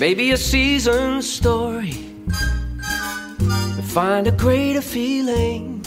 It 0.00 0.06
may 0.06 0.14
be 0.14 0.32
a 0.32 0.36
season 0.38 1.20
story. 1.20 1.92
To 3.38 3.82
find 3.82 4.26
a 4.26 4.30
greater 4.30 4.80
feeling 4.80 5.82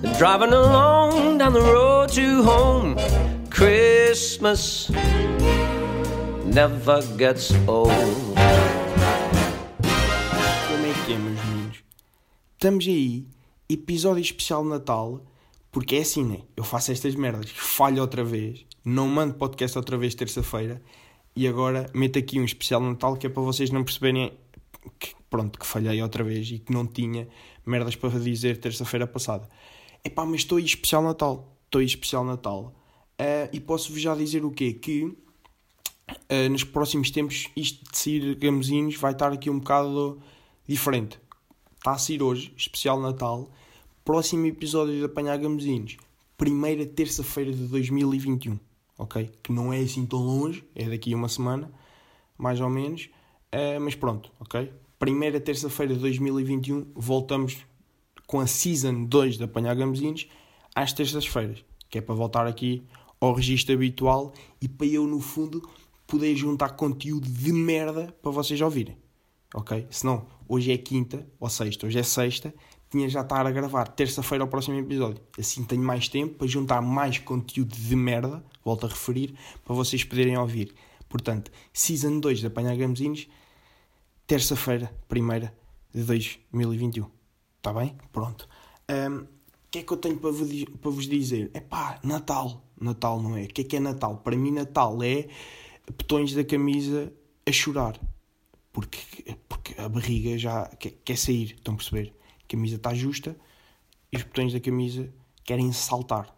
than 0.00 0.16
driving 0.16 0.52
along 0.52 1.38
down 1.38 1.52
the 1.52 1.60
road 1.60 2.12
to 2.12 2.44
home. 2.44 2.94
Christmas 3.50 4.92
never 6.44 7.02
gets 7.18 7.50
old. 7.66 7.90
Como 10.68 10.86
é 10.86 10.94
que 11.04 11.12
é, 11.12 11.18
meus 11.18 11.44
meninos? 11.46 11.82
Estamos 12.52 12.86
aí, 12.86 13.26
episódio 13.68 14.22
especial 14.22 14.62
de 14.62 14.68
Natal, 14.68 15.20
porque 15.72 15.96
é 15.96 16.02
assim, 16.02 16.24
né? 16.24 16.42
Eu 16.56 16.62
faço 16.62 16.92
estas 16.92 17.16
merdas, 17.16 17.50
falho 17.50 18.00
outra 18.00 18.22
vez, 18.22 18.64
não 18.84 19.08
mando 19.08 19.34
podcast 19.34 19.76
outra 19.76 19.98
vez 19.98 20.14
terça-feira, 20.14 20.80
e 21.40 21.48
agora 21.48 21.90
meto 21.94 22.18
aqui 22.18 22.38
um 22.38 22.44
especial 22.44 22.82
Natal 22.82 23.16
que 23.16 23.26
é 23.26 23.30
para 23.30 23.42
vocês 23.42 23.70
não 23.70 23.82
perceberem 23.82 24.30
que, 24.98 25.14
pronto, 25.30 25.58
que 25.58 25.66
falhei 25.66 26.02
outra 26.02 26.22
vez 26.22 26.50
e 26.50 26.58
que 26.58 26.70
não 26.70 26.86
tinha 26.86 27.26
merdas 27.64 27.96
para 27.96 28.10
dizer 28.18 28.58
terça-feira 28.58 29.06
passada. 29.06 29.48
Epá, 30.04 30.26
mas 30.26 30.42
estou 30.42 30.58
aí 30.58 30.64
especial 30.64 31.02
Natal, 31.02 31.56
estou 31.64 31.78
aí 31.78 31.86
especial 31.86 32.26
Natal. 32.26 32.74
Ah, 33.18 33.48
e 33.54 33.58
posso-vos 33.58 34.02
já 34.02 34.14
dizer 34.14 34.44
o 34.44 34.50
quê? 34.50 34.74
Que 34.74 35.16
Uh, 36.28 36.50
nos 36.50 36.64
próximos 36.64 37.08
tempos 37.12 37.46
isto 37.56 37.88
de 37.88 37.96
sair 37.96 38.34
gamozinhos 38.34 38.96
vai 38.96 39.12
estar 39.12 39.32
aqui 39.32 39.48
um 39.48 39.60
bocado 39.60 40.20
diferente. 40.66 41.20
Está 41.76 41.92
a 41.92 41.98
sair 41.98 42.20
hoje, 42.20 42.52
especial 42.56 43.00
Natal, 43.00 43.48
próximo 44.04 44.44
episódio 44.46 44.98
de 44.98 45.04
Apanhar 45.04 45.38
Gamozinhos, 45.38 45.98
primeira 46.36 46.84
terça-feira 46.84 47.52
de 47.52 47.64
2021, 47.68 48.58
ok? 49.00 49.30
Que 49.42 49.50
não 49.50 49.72
é 49.72 49.78
assim 49.78 50.04
tão 50.04 50.18
longe, 50.18 50.62
é 50.74 50.84
daqui 50.88 51.14
a 51.14 51.16
uma 51.16 51.28
semana, 51.28 51.72
mais 52.36 52.60
ou 52.60 52.68
menos, 52.68 53.08
uh, 53.54 53.80
mas 53.80 53.94
pronto, 53.94 54.30
ok? 54.38 54.70
Primeira 54.98 55.40
terça-feira 55.40 55.94
de 55.94 56.00
2021, 56.00 56.92
voltamos 56.94 57.64
com 58.26 58.40
a 58.40 58.46
Season 58.46 59.04
2 59.06 59.38
de 59.38 59.44
Apanhar 59.44 59.74
Gamozinhos 59.74 60.28
às 60.74 60.92
terças-feiras, 60.92 61.64
que 61.88 61.98
é 61.98 62.00
para 62.02 62.14
voltar 62.14 62.46
aqui 62.46 62.82
ao 63.18 63.32
registro 63.32 63.74
habitual 63.74 64.34
e 64.60 64.68
para 64.68 64.86
eu, 64.86 65.06
no 65.06 65.20
fundo, 65.20 65.66
poder 66.06 66.36
juntar 66.36 66.70
conteúdo 66.70 67.26
de 67.26 67.52
merda 67.52 68.14
para 68.20 68.30
vocês 68.30 68.60
ouvirem. 68.60 68.96
Ok? 69.54 69.86
Senão, 69.90 70.26
hoje 70.46 70.72
é 70.72 70.76
quinta 70.76 71.26
ou 71.40 71.48
sexta, 71.48 71.86
hoje 71.86 71.98
é 71.98 72.02
sexta, 72.02 72.54
tinha 72.90 73.08
já 73.08 73.20
estar 73.20 73.46
a 73.46 73.50
gravar 73.50 73.86
terça-feira 73.86 74.42
ao 74.42 74.48
próximo 74.48 74.78
episódio. 74.78 75.22
Assim 75.38 75.64
tenho 75.64 75.82
mais 75.82 76.08
tempo 76.08 76.34
para 76.34 76.46
juntar 76.48 76.82
mais 76.82 77.18
conteúdo 77.18 77.74
de 77.74 77.96
merda, 77.96 78.44
volto 78.64 78.84
a 78.84 78.88
referir, 78.88 79.34
para 79.64 79.74
vocês 79.74 80.02
poderem 80.02 80.36
ouvir. 80.36 80.74
Portanto, 81.08 81.52
Season 81.72 82.18
2 82.18 82.40
de 82.40 82.46
Apanhar 82.46 82.76
Gamezinhos, 82.76 83.28
terça-feira, 84.26 84.92
primeira 85.08 85.54
de 85.94 86.02
2021. 86.02 87.06
Está 87.56 87.72
bem? 87.72 87.96
Pronto. 88.12 88.48
Um, 88.90 89.18
o 89.18 89.26
que 89.70 89.78
é 89.78 89.82
que 89.84 89.92
eu 89.92 89.96
tenho 89.96 90.18
para 90.18 90.30
vos, 90.30 90.64
para 90.80 90.90
vos 90.90 91.06
dizer? 91.06 91.50
É 91.54 91.60
pá, 91.60 92.00
Natal. 92.02 92.64
Natal 92.80 93.22
não 93.22 93.36
é? 93.36 93.44
O 93.44 93.48
que 93.48 93.60
é 93.60 93.64
que 93.64 93.76
é 93.76 93.80
Natal? 93.80 94.16
Para 94.16 94.36
mim, 94.36 94.50
Natal 94.50 95.00
é 95.02 95.28
botões 95.86 96.34
da 96.34 96.44
camisa 96.44 97.12
a 97.46 97.52
chorar. 97.52 98.00
Porque, 98.72 99.36
porque 99.48 99.80
a 99.80 99.88
barriga 99.88 100.36
já 100.36 100.66
quer, 100.76 100.92
quer 101.04 101.16
sair. 101.16 101.54
Estão 101.54 101.74
a 101.74 101.76
perceber? 101.76 102.19
A 102.50 102.56
camisa 102.56 102.76
está 102.76 102.92
justa 102.92 103.36
e 104.10 104.16
os 104.16 104.24
botões 104.24 104.52
da 104.52 104.58
camisa 104.58 105.08
querem 105.44 105.70
saltar. 105.72 106.34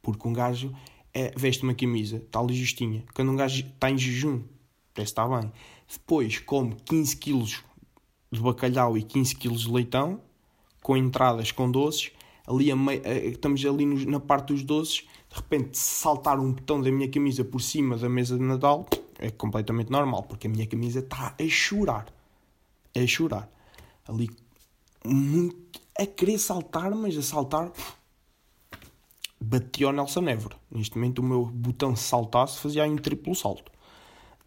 Porque 0.00 0.28
um 0.28 0.32
gajo 0.32 0.72
é, 1.12 1.32
veste 1.36 1.64
uma 1.64 1.74
camisa, 1.74 2.18
está 2.18 2.38
ali 2.38 2.54
justinha. 2.54 3.02
Quando 3.12 3.32
um 3.32 3.36
gajo 3.36 3.66
está 3.66 3.90
em 3.90 3.98
jejum, 3.98 4.44
parece 4.94 5.12
que 5.12 5.20
está 5.20 5.26
bem. 5.26 5.52
Depois 5.90 6.38
come 6.38 6.76
15 6.84 7.16
kg 7.16 7.44
de 8.30 8.40
bacalhau 8.40 8.96
e 8.96 9.02
15 9.02 9.34
kg 9.34 9.56
de 9.56 9.70
leitão, 9.70 10.20
com 10.82 10.96
entradas 10.96 11.50
com 11.50 11.68
doces. 11.68 12.12
Ali 12.46 12.72
mei, 12.74 13.02
estamos 13.24 13.64
ali 13.64 13.84
na 14.06 14.20
parte 14.20 14.52
dos 14.52 14.62
doces 14.62 15.04
de 15.28 15.36
repente 15.36 15.76
saltar 15.76 16.38
um 16.38 16.52
botão 16.52 16.80
da 16.80 16.90
minha 16.90 17.08
camisa 17.08 17.44
por 17.44 17.60
cima 17.60 17.96
da 17.96 18.08
mesa 18.08 18.36
de 18.36 18.42
Natal 18.42 18.88
é 19.20 19.30
completamente 19.30 19.90
normal, 19.90 20.22
porque 20.22 20.46
a 20.46 20.50
minha 20.50 20.66
camisa 20.66 21.00
está 21.00 21.34
a 21.38 21.48
chorar. 21.48 22.06
A 22.96 23.06
chorar. 23.06 23.48
Ali, 24.08 24.30
muito 25.04 25.80
a 25.98 26.06
querer 26.06 26.38
saltar, 26.38 26.94
mas 26.94 27.16
a 27.16 27.22
saltar. 27.22 27.72
Bati 29.40 29.84
ao 29.84 29.92
Nelson 29.92 30.28
Évora. 30.28 30.56
Neste 30.70 30.96
momento, 30.96 31.20
o 31.20 31.22
meu 31.22 31.46
botão 31.46 31.96
se 31.96 32.04
saltasse 32.04 32.58
fazia 32.58 32.84
aí 32.84 32.90
um 32.90 32.96
triplo 32.96 33.34
salto. 33.34 33.72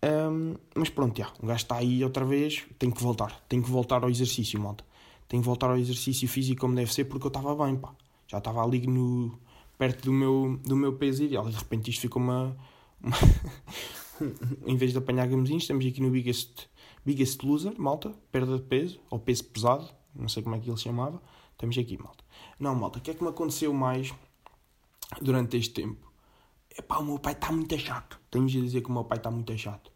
Um, 0.04 0.56
mas 0.76 0.90
pronto, 0.90 1.18
já, 1.18 1.32
o 1.42 1.46
gajo 1.48 1.64
está 1.64 1.78
aí 1.78 2.04
outra 2.04 2.26
vez. 2.26 2.64
Tenho 2.78 2.94
que 2.94 3.02
voltar. 3.02 3.42
Tenho 3.48 3.64
que 3.64 3.70
voltar 3.70 4.04
ao 4.04 4.10
exercício, 4.10 4.60
malta. 4.60 4.86
Tenho 5.28 5.42
que 5.42 5.48
voltar 5.48 5.70
ao 5.70 5.78
exercício 5.78 6.28
físico 6.28 6.62
como 6.62 6.76
deve 6.76 6.94
ser, 6.94 7.06
porque 7.06 7.26
eu 7.26 7.30
estava 7.30 7.56
bem, 7.66 7.76
pá. 7.76 7.96
Já 8.28 8.38
estava 8.38 8.64
ali 8.64 8.86
no, 8.86 9.38
perto 9.78 10.06
do 10.06 10.14
meu, 10.14 10.60
do 10.64 10.76
meu 10.76 10.94
peso 10.94 11.24
ideal. 11.24 11.48
E 11.48 11.52
de 11.52 11.58
repente 11.58 11.90
isto 11.90 12.02
ficou 12.02 12.22
uma. 12.22 12.56
uma 13.02 13.18
em 14.68 14.76
vez 14.76 14.92
de 14.92 14.98
apanhar 14.98 15.28
gamezinhos, 15.28 15.64
estamos 15.64 15.86
aqui 15.86 16.02
no 16.02 16.12
Biggest, 16.12 16.68
biggest 17.06 17.42
Loser, 17.44 17.74
malta, 17.78 18.14
perda 18.32 18.58
de 18.58 18.64
peso, 18.64 19.00
ou 19.10 19.20
peso 19.20 19.44
pesado, 19.46 19.90
não 20.16 20.28
sei 20.30 20.44
como 20.44 20.56
é 20.56 20.60
que 20.60 20.70
ele 20.70 20.78
se 20.78 20.84
chamava. 20.84 21.22
Estamos 21.52 21.78
aqui, 21.78 21.98
malta. 21.98 22.24
Não, 22.60 22.76
malta, 22.76 23.00
o 23.00 23.02
que 23.02 23.12
é 23.12 23.14
que 23.14 23.24
me 23.24 23.30
aconteceu 23.30 23.74
mais 23.74 24.14
durante 25.22 25.58
este 25.58 25.74
tempo? 25.74 26.12
Epá, 26.78 26.98
o 26.98 27.06
meu 27.06 27.20
pai 27.20 27.34
está 27.34 27.52
muito 27.52 27.78
chato. 27.78 28.20
Tenho 28.32 28.48
de 28.48 28.62
dizer 28.62 28.82
que 28.82 28.90
o 28.90 28.94
meu 28.94 29.04
pai 29.04 29.18
está 29.18 29.30
muito 29.30 29.56
chato. 29.58 29.92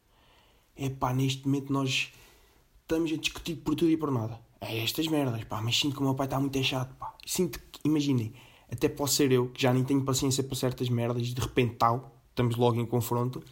Epá, 0.76 1.14
neste 1.14 1.46
momento 1.46 1.74
nós 1.74 2.14
estamos 2.82 3.12
a 3.12 3.18
discutir 3.18 3.56
por 3.56 3.76
tudo 3.76 3.90
e 3.90 3.98
por 3.98 4.12
nada. 4.12 4.40
É 4.62 4.84
estas 4.84 5.08
merdas, 5.08 5.44
pá, 5.44 5.62
mas 5.62 5.78
sinto 5.78 5.96
que 5.96 6.02
o 6.02 6.04
meu 6.04 6.16
pai 6.16 6.28
está 6.28 6.40
muito 6.40 6.62
chato, 6.64 6.96
pá. 6.96 7.16
Sinto 7.26 7.60
que, 7.60 7.80
imaginem, 7.84 8.34
até 8.72 8.88
posso 8.88 9.16
ser 9.16 9.32
eu, 9.32 9.50
que 9.50 9.62
já 9.62 9.74
nem 9.74 9.84
tenho 9.84 10.04
paciência 10.04 10.44
para 10.44 10.56
certas 10.56 10.90
merdas, 10.90 11.28
de 11.28 11.42
repente 11.42 11.76
tal, 11.76 12.16
estamos 12.30 12.56
logo 12.56 12.80
em 12.80 12.86
confronto. 12.86 13.44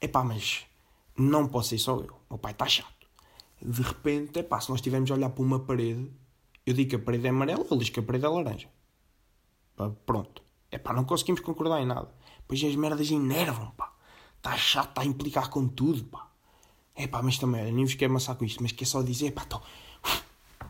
Epá, 0.00 0.24
mas 0.24 0.64
não 1.16 1.48
posso 1.48 1.70
ser 1.70 1.78
só 1.78 1.96
eu. 1.98 2.14
O 2.28 2.34
meu 2.34 2.38
pai 2.38 2.52
está 2.52 2.66
chato. 2.66 2.95
De 3.60 3.82
repente, 3.82 4.38
epá, 4.38 4.60
se 4.60 4.70
nós 4.70 4.78
estivermos 4.78 5.10
a 5.10 5.14
olhar 5.14 5.30
para 5.30 5.42
uma 5.42 5.60
parede, 5.60 6.10
eu 6.64 6.74
digo 6.74 6.90
que 6.90 6.96
a 6.96 6.98
parede 6.98 7.26
é 7.26 7.30
amarela, 7.30 7.66
ele 7.70 7.80
diz 7.80 7.90
que 7.90 8.00
a 8.00 8.02
parede 8.02 8.24
é 8.24 8.28
laranja. 8.28 8.68
Pá, 9.76 9.90
pronto. 10.04 10.42
Epá, 10.70 10.92
não 10.92 11.04
conseguimos 11.04 11.40
concordar 11.40 11.80
em 11.80 11.86
nada. 11.86 12.12
Pois 12.46 12.62
as 12.62 12.76
merdas 12.76 13.10
enervam, 13.10 13.70
pá. 13.72 13.92
Está 14.36 14.56
chato, 14.56 14.90
está 14.90 15.02
a 15.02 15.06
implicar 15.06 15.50
com 15.50 15.66
tudo, 15.66 16.04
pá. 16.04 16.30
Epá, 16.96 17.22
mas 17.22 17.38
também, 17.38 17.72
nem 17.72 17.84
vos 17.84 17.94
quero 17.94 18.12
amassar 18.12 18.36
com 18.36 18.44
isto, 18.44 18.62
mas 18.62 18.72
quer 18.72 18.84
só 18.84 19.02
dizer, 19.02 19.32
pá, 19.32 19.42
estão... 19.42 19.62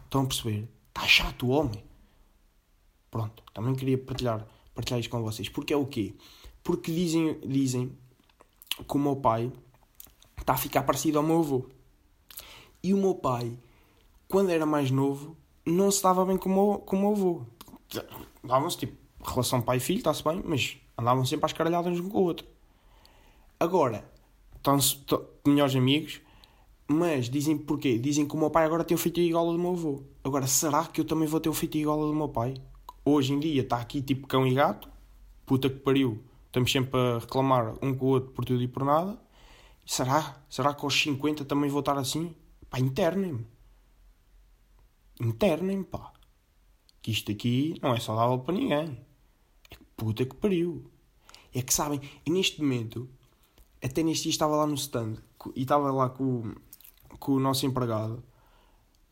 Estão 0.05 0.23
a 0.23 0.27
perceber? 0.27 0.69
Está 0.89 1.07
chato 1.07 1.47
o 1.47 1.51
homem. 1.51 1.85
Pronto, 3.11 3.43
também 3.53 3.75
queria 3.75 3.99
partilhar, 3.99 4.47
partilhar 4.75 5.01
isto 5.01 5.11
com 5.11 5.23
vocês. 5.23 5.49
Porque 5.49 5.73
é 5.73 5.77
o 5.77 5.87
quê? 5.87 6.15
Porque 6.63 6.93
dizem, 6.93 7.39
dizem 7.41 7.97
que 8.77 8.97
o 8.97 8.99
meu 8.99 9.17
pai 9.17 9.53
está 10.39 10.55
a 10.55 10.57
ficar 10.57 10.83
parecido 10.83 11.19
ao 11.19 11.25
meu 11.25 11.41
avô. 11.41 11.67
E 12.83 12.95
o 12.95 12.97
meu 12.97 13.15
pai, 13.15 13.59
quando 14.29 14.51
era 14.51 14.67
mais 14.67 14.91
novo, 14.91 15.37
não 15.65 15.91
se 15.91 16.03
dava 16.03 16.25
bem 16.25 16.37
com 16.37 16.49
o 16.49 16.53
meu, 16.53 16.79
com 16.81 16.97
o 16.97 17.01
meu 17.01 17.11
avô. 17.11 17.43
Davam-se 18.43 18.79
tipo, 18.79 18.97
relação 19.25 19.61
pai-filho, 19.61 19.99
está-se 19.99 20.23
bem, 20.23 20.43
mas 20.45 20.77
andavam 20.97 21.25
sempre 21.25 21.47
às 21.47 21.53
caralhadas 21.53 21.99
um 21.99 22.09
com 22.09 22.19
o 22.19 22.23
outro. 22.23 22.47
Agora, 23.59 24.09
estão-se 24.55 25.05
melhores 25.47 25.75
amigos, 25.75 26.21
mas 26.87 27.29
dizem 27.29 27.57
porquê? 27.57 27.99
Dizem 27.99 28.27
que 28.27 28.35
o 28.35 28.39
meu 28.39 28.51
pai 28.51 28.65
agora 28.65 28.85
tem 28.85 28.95
o 28.95 28.99
feito 28.99 29.21
igual 29.21 29.47
ao 29.47 29.53
do 29.53 29.59
meu 29.59 29.73
avô. 29.73 30.03
Agora, 30.23 30.47
será 30.47 30.85
que 30.85 31.01
eu 31.01 31.05
também 31.05 31.27
vou 31.27 31.41
ter 31.41 31.49
o 31.49 31.55
feito 31.55 31.77
igual 31.79 32.01
ao 32.01 32.09
do 32.09 32.15
meu 32.15 32.29
pai? 32.29 32.55
hoje 33.07 33.33
em 33.33 33.39
dia 33.39 33.63
está 33.63 33.79
aqui 33.79 34.03
tipo 34.03 34.27
cão 34.27 34.45
e 34.47 34.53
gato, 34.53 34.89
puta 35.47 35.71
que 35.71 35.77
pariu, 35.77 36.23
estamos 36.47 36.71
sempre 36.73 36.99
a 36.99 37.19
reclamar 37.21 37.75
um 37.81 37.95
com 37.95 38.07
o 38.07 38.09
outro 38.09 38.33
por 38.33 38.45
tudo 38.45 38.61
e 38.61 38.69
por 38.69 38.85
nada. 38.85 39.17
Será? 39.87 40.43
Será 40.51 40.75
que 40.75 40.85
aos 40.85 41.01
50 41.01 41.45
também 41.45 41.71
vou 41.71 41.79
estar 41.79 41.97
assim? 41.97 42.35
Pá, 42.71 42.79
internem-me. 42.79 43.47
Internem-me, 45.21 45.85
pá. 45.85 46.13
Que 47.01 47.11
isto 47.11 47.31
aqui 47.31 47.79
não 47.83 47.95
é 47.95 48.01
saudável 48.01 48.39
para 48.41 48.55
ninguém. 48.55 48.99
É 49.71 49.75
que 49.77 49.85
puta 49.97 50.25
que 50.25 50.35
pariu. 50.35 50.91
É 51.55 51.63
que 51.63 51.73
sabem, 51.73 52.01
e 52.25 52.31
neste 52.31 52.61
momento, 52.61 53.09
até 53.83 54.03
neste 54.03 54.25
dia 54.25 54.31
estava 54.31 54.57
lá 54.57 54.67
no 54.67 54.75
stand 54.75 55.17
e 55.55 55.63
estava 55.63 55.91
lá 55.91 56.09
com, 56.11 56.55
com 57.19 57.33
o 57.33 57.41
nosso 57.41 57.65
empregado. 57.65 58.23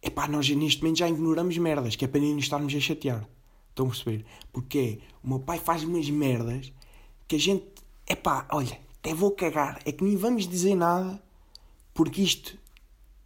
É 0.03 0.11
pá, 0.11 0.29
nós 0.29 0.49
neste 0.51 0.83
momento 0.83 0.99
já 0.99 1.09
ignoramos 1.09 1.57
merdas, 1.57 1.97
que 1.97 2.05
é 2.05 2.09
para 2.09 2.21
nem 2.21 2.35
nos 2.35 2.45
estarmos 2.45 2.75
a 2.75 2.81
chatear. 2.81 3.27
Estão 3.71 3.87
a 3.87 3.89
perceber? 3.89 4.25
Porque 4.53 5.01
o 5.23 5.29
meu 5.29 5.41
pai 5.41 5.59
faz 5.59 5.83
umas 5.83 6.09
merdas 6.11 6.73
que 7.27 7.37
a 7.37 7.39
gente. 7.39 7.67
É 8.07 8.15
pá, 8.15 8.47
olha, 8.53 8.79
até 8.99 9.15
vou 9.15 9.31
cagar. 9.31 9.81
É 9.85 9.93
que 9.93 10.05
nem 10.05 10.17
vamos 10.17 10.47
dizer 10.47 10.75
nada 10.75 11.23
porque 11.95 12.23
isto. 12.23 12.59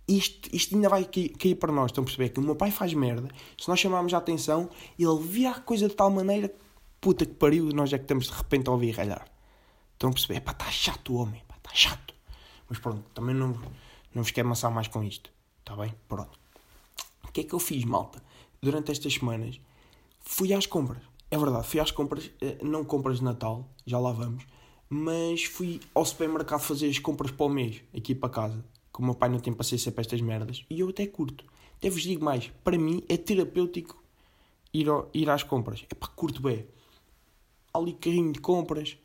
Isto, 0.09 0.49
isto 0.53 0.75
ainda 0.75 0.89
vai 0.89 1.05
cair, 1.05 1.55
para 1.57 1.71
nós. 1.71 1.91
Estão 1.91 2.03
a 2.03 2.05
perceber? 2.05 2.31
Que 2.31 2.41
o 2.41 2.43
meu 2.43 2.57
pai 2.57 2.71
faz 2.71 2.95
merda. 2.95 3.29
Se 3.61 3.69
nós 3.69 3.79
chamarmos 3.79 4.15
a 4.15 4.19
atenção, 4.19 4.71
ele 4.99 5.19
vira 5.21 5.51
a 5.51 5.61
coisa 5.61 5.87
de 5.87 5.95
tal 5.95 6.11
maneira. 6.11 6.53
Puta 7.01 7.27
que 7.27 7.35
pariu, 7.35 7.67
nós 7.67 7.93
é 7.93 7.99
que 7.99 8.05
estamos 8.05 8.27
de 8.27 8.33
repente 8.33 8.69
a 8.69 8.73
ouvir 8.73 8.93
ralhar. 8.93 9.29
Estão 9.93 10.11
a 10.11 10.13
perceber? 10.13 10.41
Pá, 10.41 10.53
está 10.53 10.71
chato 10.71 11.13
o 11.13 11.17
homem. 11.17 11.43
Está 11.57 11.71
chato. 11.75 12.15
Mas 12.69 12.79
pronto, 12.79 13.05
também 13.13 13.35
não, 13.35 13.49
não 14.15 14.23
vos 14.23 14.31
quero 14.31 14.49
amassar 14.49 14.71
mais 14.71 14.89
com 14.89 15.03
isto. 15.05 15.31
Está 15.61 15.77
bem? 15.77 15.95
Pronto. 16.09 16.39
O 17.29 17.33
que 17.33 17.43
é 17.43 17.45
que 17.45 17.55
eu 17.55 17.59
fiz, 17.59 17.85
malta? 17.85 18.23
Durante 18.63 18.91
estas 18.91 19.13
semanas, 19.13 19.61
fui 20.21 20.53
às 20.55 20.67
compras. 20.67 21.03
É 21.31 21.37
verdade, 21.37 21.67
fui 21.67 21.79
às 21.79 21.91
compras, 21.91 22.31
eh, 22.41 22.57
não 22.63 22.83
compras 22.85 23.19
de 23.19 23.25
Natal, 23.25 23.69
já 23.85 23.99
lá 23.99 24.13
vamos, 24.13 24.47
mas 24.89 25.45
fui 25.45 25.79
ao 25.95 26.03
supermercado 26.03 26.61
fazer 26.61 26.89
as 26.89 26.99
compras 26.99 27.31
para 27.31 27.45
o 27.45 27.51
mês, 27.51 27.83
aqui 27.95 28.15
para 28.15 28.31
casa. 28.31 28.65
Que 28.99 29.03
o 29.03 29.05
meu 29.05 29.15
pai 29.15 29.29
não 29.29 29.39
tem 29.39 29.53
paciência 29.53 29.93
para 29.93 30.01
estas 30.01 30.21
merdas. 30.21 30.65
E 30.69 30.81
eu 30.81 30.89
até 30.89 31.07
curto. 31.07 31.45
Até 31.77 31.89
vos 31.89 32.03
digo 32.03 32.25
mais, 32.25 32.51
para 32.65 32.77
mim 32.77 33.01
é 33.09 33.17
terapêutico 33.17 34.03
ir, 34.75 34.89
ao, 34.89 35.09
ir 35.15 35.31
às 35.31 35.45
compras. 35.45 35.85
É 35.89 35.95
para 35.95 36.09
curto 36.09 36.43
bem. 36.43 36.67
Ali 37.73 37.93
carrinho 37.93 38.33
de 38.33 38.41
compras. 38.41 38.99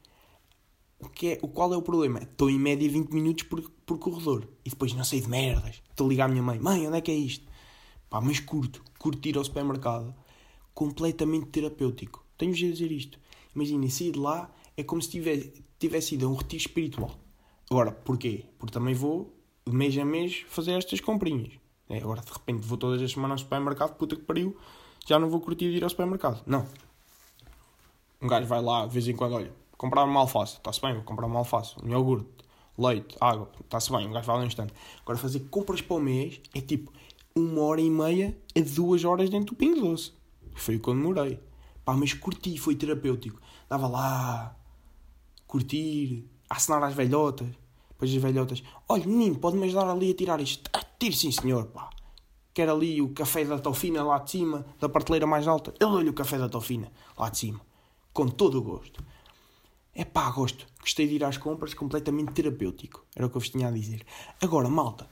O, 1.00 1.08
que 1.08 1.34
é, 1.34 1.40
o 1.44 1.48
qual 1.48 1.72
é 1.72 1.78
o 1.78 1.82
problema? 1.84 2.24
Estou 2.24 2.50
em 2.50 2.58
média 2.58 2.90
20 2.90 3.12
minutos 3.12 3.44
por, 3.44 3.62
por 3.86 4.00
corredor. 4.00 4.48
E 4.66 4.72
depois 4.72 4.94
não 4.94 5.04
sei 5.04 5.22
de 5.22 5.30
merdas. 5.30 5.84
Estou 5.92 6.08
a 6.08 6.10
ligar 6.10 6.26
à 6.26 6.28
minha 6.28 6.42
mãe. 6.42 6.58
Mãe, 6.58 6.88
onde 6.88 6.98
é 6.98 7.02
que 7.02 7.12
é 7.12 7.16
isto? 7.16 7.48
Pá, 8.10 8.20
mas 8.20 8.40
curto. 8.40 8.84
Curto 8.98 9.28
ir 9.28 9.38
ao 9.38 9.44
supermercado. 9.44 10.12
Completamente 10.74 11.50
terapêutico. 11.50 12.26
Tenho 12.36 12.52
de 12.52 12.72
dizer 12.72 12.92
isto. 12.92 13.20
Imaginem, 13.56 13.92
sair 13.92 14.14
de 14.14 14.18
lá 14.18 14.52
é 14.76 14.84
como 14.84 15.04
se 15.04 15.12
tivesse, 15.12 15.64
tivesse 15.78 16.16
ido 16.16 16.26
a 16.26 16.30
um 16.30 16.34
retiro 16.34 16.64
espiritual. 16.64 17.12
Agora, 17.70 17.92
porquê? 17.92 18.46
Porque 18.58 18.74
também 18.74 18.96
vou, 18.96 19.32
mês 19.72 19.98
a 19.98 20.06
mês, 20.06 20.46
fazer 20.48 20.74
estas 20.74 21.00
comprinhas. 21.00 21.54
É, 21.90 21.98
agora, 21.98 22.22
de 22.22 22.32
repente, 22.32 22.62
vou 22.62 22.78
todas 22.78 23.02
as 23.02 23.12
semanas 23.12 23.42
ao 23.42 23.44
supermercado, 23.46 23.96
puta 23.96 24.16
que 24.16 24.24
pariu, 24.24 24.58
já 25.06 25.20
não 25.20 25.30
vou 25.30 25.40
curtir 25.40 25.70
de 25.70 25.78
ir 25.78 25.84
ao 25.84 25.90
supermercado. 25.90 26.42
Não. 26.46 26.66
Um 28.22 28.28
gajo 28.28 28.48
vai 28.48 28.62
lá, 28.62 28.86
de 28.86 28.94
vez 28.94 29.08
em 29.08 29.16
quando, 29.16 29.34
olha, 29.34 29.52
comprar 29.78 30.04
uma 30.04 30.20
alface, 30.22 30.54
está-se 30.54 30.82
bem, 30.82 30.94
vou 30.94 31.04
comprar 31.04 31.28
uma 31.28 31.40
alface, 31.40 31.76
um 31.84 31.90
iogurte, 31.90 32.28
leite, 32.78 33.16
água, 33.20 33.50
está-se 33.60 33.92
bem, 33.92 34.08
um 34.08 34.12
gajo 34.12 34.26
vai 34.26 34.38
lá 34.38 34.44
um 34.44 34.46
instante. 34.46 34.74
Agora, 35.02 35.18
fazer 35.18 35.42
compras 35.50 35.82
para 35.82 35.98
o 35.98 36.00
mês 36.00 36.40
é 36.56 36.62
tipo 36.62 36.92
uma 37.36 37.62
hora 37.64 37.82
e 37.82 37.90
meia 37.90 38.38
a 38.56 38.62
duas 38.62 39.04
horas 39.04 39.30
dentro 39.30 39.48
do 39.48 39.56
Pingo 39.56 39.82
Doce. 39.82 40.14
Foi 40.56 40.76
o 40.76 40.80
que 40.80 40.88
eu 40.88 40.94
demorei. 40.94 41.40
Pá, 41.84 41.94
mas 41.96 42.14
curti, 42.14 42.58
foi 42.58 42.76
terapêutico. 42.76 43.42
Dava 43.68 43.88
lá, 43.88 44.56
curtir, 45.48 46.26
assinar 46.50 46.82
às 46.84 46.94
velhotas. 46.94 47.48
Depois 48.04 48.18
as 48.18 48.22
velhotas, 48.22 48.64
olha 48.90 49.08
menino, 49.08 49.40
pode-me 49.40 49.66
ajudar 49.66 49.90
ali 49.90 50.12
a 50.12 50.14
tirar 50.14 50.42
isto? 50.42 50.70
Ah, 50.74 50.84
tire 51.00 51.16
sim 51.16 51.32
senhor, 51.32 51.68
pá. 51.68 51.90
Quer 52.54 52.68
ali 52.68 53.02
o 53.02 53.14
café 53.14 53.46
da 53.46 53.58
Tofina 53.58 54.04
lá 54.04 54.20
de 54.20 54.32
cima, 54.32 54.66
da 54.78 54.90
prateleira 54.90 55.26
mais 55.26 55.48
alta? 55.48 55.74
Eu 55.80 55.90
dou-lhe 55.90 56.10
o 56.10 56.14
café 56.14 56.38
da 56.38 56.50
Tofina 56.50 56.92
lá 57.18 57.30
de 57.30 57.38
cima. 57.38 57.62
Com 58.12 58.28
todo 58.28 58.58
o 58.58 58.62
gosto. 58.62 59.02
É 59.96 60.04
pá, 60.04 60.30
gosto. 60.32 60.68
Gostei 60.82 61.08
de 61.08 61.16
ir 61.16 61.24
às 61.24 61.38
compras 61.38 61.74
completamente 61.74 62.34
terapêutico. 62.34 63.06
Era 63.16 63.26
o 63.26 63.30
que 63.30 63.38
eu 63.38 63.40
vos 63.40 63.50
tinha 63.50 63.70
a 63.70 63.72
dizer. 63.72 64.06
Agora, 64.42 64.68
malta. 64.68 65.08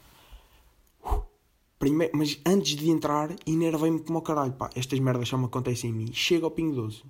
Primeiro, 1.79 2.17
mas 2.17 2.41
antes 2.45 2.75
de 2.75 2.89
entrar, 2.89 3.33
enervei-me 3.47 4.01
como 4.01 4.19
o 4.19 4.21
caralho. 4.21 4.51
Pá, 4.51 4.69
estas 4.75 4.99
merdas 4.99 5.29
só 5.29 5.37
me 5.37 5.45
acontecem 5.45 5.91
em 5.91 5.93
mim. 5.93 6.13
Chego 6.13 6.45
ao 6.45 6.51
Pingo 6.51 6.75
Doce. 6.75 7.03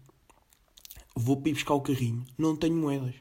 Vou 1.15 1.37
para 1.37 1.49
ir 1.49 1.53
buscar 1.53 1.73
o 1.73 1.81
carrinho. 1.81 2.23
Não 2.37 2.55
tenho 2.55 2.75
moedas. 2.75 3.15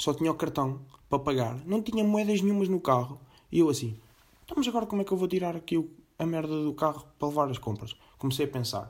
Só 0.00 0.14
tinha 0.14 0.30
o 0.30 0.34
cartão 0.34 0.80
para 1.10 1.18
pagar. 1.18 1.62
Não 1.66 1.82
tinha 1.82 2.02
moedas 2.02 2.40
nenhumas 2.40 2.70
no 2.70 2.80
carro. 2.80 3.20
E 3.52 3.58
eu 3.58 3.68
assim, 3.68 3.98
então 4.42 4.56
mas 4.56 4.66
agora 4.66 4.86
como 4.86 5.02
é 5.02 5.04
que 5.04 5.12
eu 5.12 5.16
vou 5.16 5.28
tirar 5.28 5.54
aqui 5.54 5.76
a 6.18 6.24
merda 6.24 6.64
do 6.64 6.72
carro 6.72 7.06
para 7.18 7.28
levar 7.28 7.50
as 7.50 7.58
compras? 7.58 7.94
Comecei 8.16 8.46
a 8.46 8.48
pensar. 8.48 8.88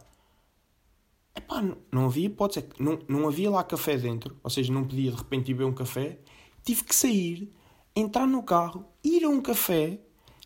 Epá, 1.35 1.61
não, 1.61 1.77
não 1.91 2.07
havia 2.07 2.27
hipótese. 2.27 2.69
Não, 2.79 3.01
não 3.09 3.27
havia 3.27 3.51
lá 3.51 3.65
café 3.65 3.97
dentro. 3.97 4.37
Ou 4.41 4.49
seja, 4.49 4.73
não 4.73 4.85
podia 4.85 5.11
de 5.11 5.17
repente 5.17 5.51
ir 5.51 5.55
beber 5.55 5.65
um 5.65 5.75
café. 5.75 6.21
Tive 6.63 6.85
que 6.85 6.95
sair, 6.95 7.53
entrar 7.97 8.29
no 8.29 8.45
carro, 8.45 8.85
ir 9.03 9.25
a 9.25 9.29
um 9.29 9.43
café. 9.43 9.99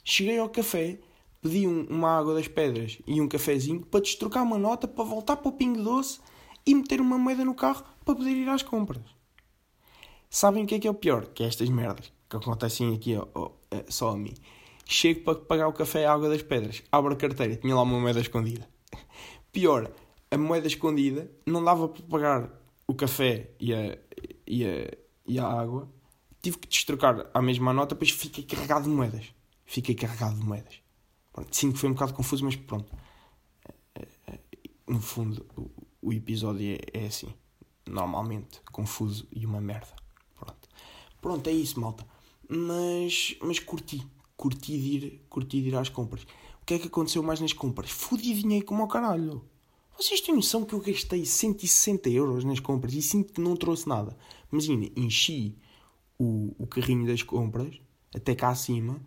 Cheguei 0.02 0.38
ao 0.38 0.48
café, 0.48 0.98
pedi 1.42 1.68
um, 1.68 1.84
uma 1.90 2.08
água 2.18 2.32
das 2.32 2.48
pedras 2.48 3.02
e 3.06 3.20
um 3.20 3.28
cafezinho 3.28 3.84
para 3.84 4.00
destrocar 4.00 4.42
uma 4.42 4.56
nota 4.56 4.88
para 4.88 5.04
voltar 5.04 5.36
para 5.36 5.48
o 5.50 5.52
Pingo 5.52 5.82
Doce 5.82 6.20
e 6.64 6.74
meter 6.74 7.02
uma 7.02 7.18
moeda 7.18 7.44
no 7.44 7.54
carro 7.54 7.84
para 8.02 8.14
poder 8.14 8.30
ir 8.30 8.48
às 8.48 8.62
compras. 8.62 9.13
Sabem 10.34 10.64
o 10.64 10.66
que 10.66 10.74
é 10.74 10.80
que 10.80 10.88
é 10.88 10.90
o 10.90 10.94
pior? 10.94 11.26
Que 11.28 11.44
é 11.44 11.46
estas 11.46 11.68
merdas 11.68 12.12
que 12.28 12.34
acontecem 12.34 12.92
aqui 12.92 13.16
ó, 13.16 13.24
ó, 13.36 13.52
só 13.88 14.10
a 14.10 14.16
mim. 14.16 14.34
Chego 14.84 15.20
para 15.20 15.38
pagar 15.38 15.68
o 15.68 15.72
café 15.72 16.06
a 16.06 16.12
água 16.12 16.28
das 16.28 16.42
pedras, 16.42 16.82
abro 16.90 17.12
a 17.12 17.16
carteira, 17.16 17.54
tinha 17.54 17.72
lá 17.72 17.82
uma 17.82 18.00
moeda 18.00 18.20
escondida. 18.20 18.68
Pior, 19.52 19.88
a 20.32 20.36
moeda 20.36 20.66
escondida 20.66 21.30
não 21.46 21.62
dava 21.62 21.88
para 21.88 22.02
pagar 22.02 22.50
o 22.84 22.94
café 22.96 23.52
e 23.60 23.72
a, 23.72 23.96
e 24.44 24.66
a, 24.66 24.90
e 25.24 25.38
a 25.38 25.46
água. 25.46 25.88
Tive 26.42 26.58
que 26.58 26.66
destrocar 26.66 27.30
a 27.32 27.40
mesma 27.40 27.72
nota, 27.72 27.94
depois 27.94 28.10
fiquei 28.10 28.42
carregado 28.42 28.88
de 28.88 28.90
moedas. 28.90 29.32
Fiquei 29.64 29.94
carregado 29.94 30.34
de 30.34 30.44
moedas. 30.44 30.80
Pronto, 31.32 31.54
sim, 31.54 31.72
foi 31.72 31.90
um 31.90 31.92
bocado 31.92 32.12
confuso, 32.12 32.44
mas 32.44 32.56
pronto. 32.56 32.92
No 34.88 35.00
fundo, 35.00 35.46
o, 35.56 35.70
o 36.02 36.12
episódio 36.12 36.74
é, 36.74 37.04
é 37.04 37.06
assim. 37.06 37.32
Normalmente, 37.86 38.60
confuso 38.72 39.28
e 39.30 39.46
uma 39.46 39.60
merda. 39.60 40.02
Pronto. 41.24 41.48
É 41.48 41.52
isso, 41.54 41.80
malta. 41.80 42.06
Mas, 42.46 43.34
mas 43.40 43.58
curti. 43.58 44.06
Curti 44.36 44.78
de, 44.78 44.88
ir, 44.94 45.26
curti 45.30 45.62
de 45.62 45.68
ir 45.68 45.74
às 45.74 45.88
compras. 45.88 46.22
O 46.60 46.66
que 46.66 46.74
é 46.74 46.78
que 46.78 46.88
aconteceu 46.88 47.22
mais 47.22 47.40
nas 47.40 47.54
compras? 47.54 47.88
Fudi 47.90 48.34
dinheiro 48.34 48.66
como 48.66 48.82
ao 48.82 48.88
caralho. 48.88 49.42
Vocês 49.96 50.20
têm 50.20 50.34
noção 50.34 50.66
que 50.66 50.74
eu 50.74 50.80
gastei 50.80 51.24
160 51.24 52.10
euros 52.10 52.44
nas 52.44 52.60
compras 52.60 52.92
e 52.92 53.00
sinto 53.00 53.32
que 53.32 53.40
não 53.40 53.56
trouxe 53.56 53.88
nada. 53.88 54.14
Imagina, 54.52 54.86
enchi 54.94 55.56
o, 56.18 56.54
o 56.58 56.66
carrinho 56.66 57.06
das 57.06 57.22
compras 57.22 57.74
até 58.14 58.34
cá 58.34 58.50
acima. 58.50 59.00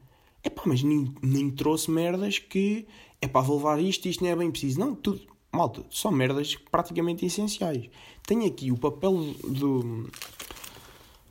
Epá, 0.44 0.64
mas 0.66 0.82
nem, 0.82 1.14
nem 1.22 1.52
trouxe 1.52 1.92
merdas 1.92 2.40
que... 2.40 2.88
É 3.22 3.28
para 3.28 3.42
vou 3.42 3.58
levar 3.58 3.80
isto, 3.80 4.08
isto 4.08 4.24
não 4.24 4.32
é 4.32 4.36
bem 4.36 4.50
preciso. 4.50 4.80
Não, 4.80 4.96
tudo... 4.96 5.22
Malta, 5.52 5.86
só 5.92 6.10
merdas 6.10 6.56
praticamente 6.72 7.28
essenciais. 7.28 7.92
Tenho 8.26 8.48
aqui 8.48 8.72
o 8.72 8.78
papel 8.78 9.36
do 9.44 10.10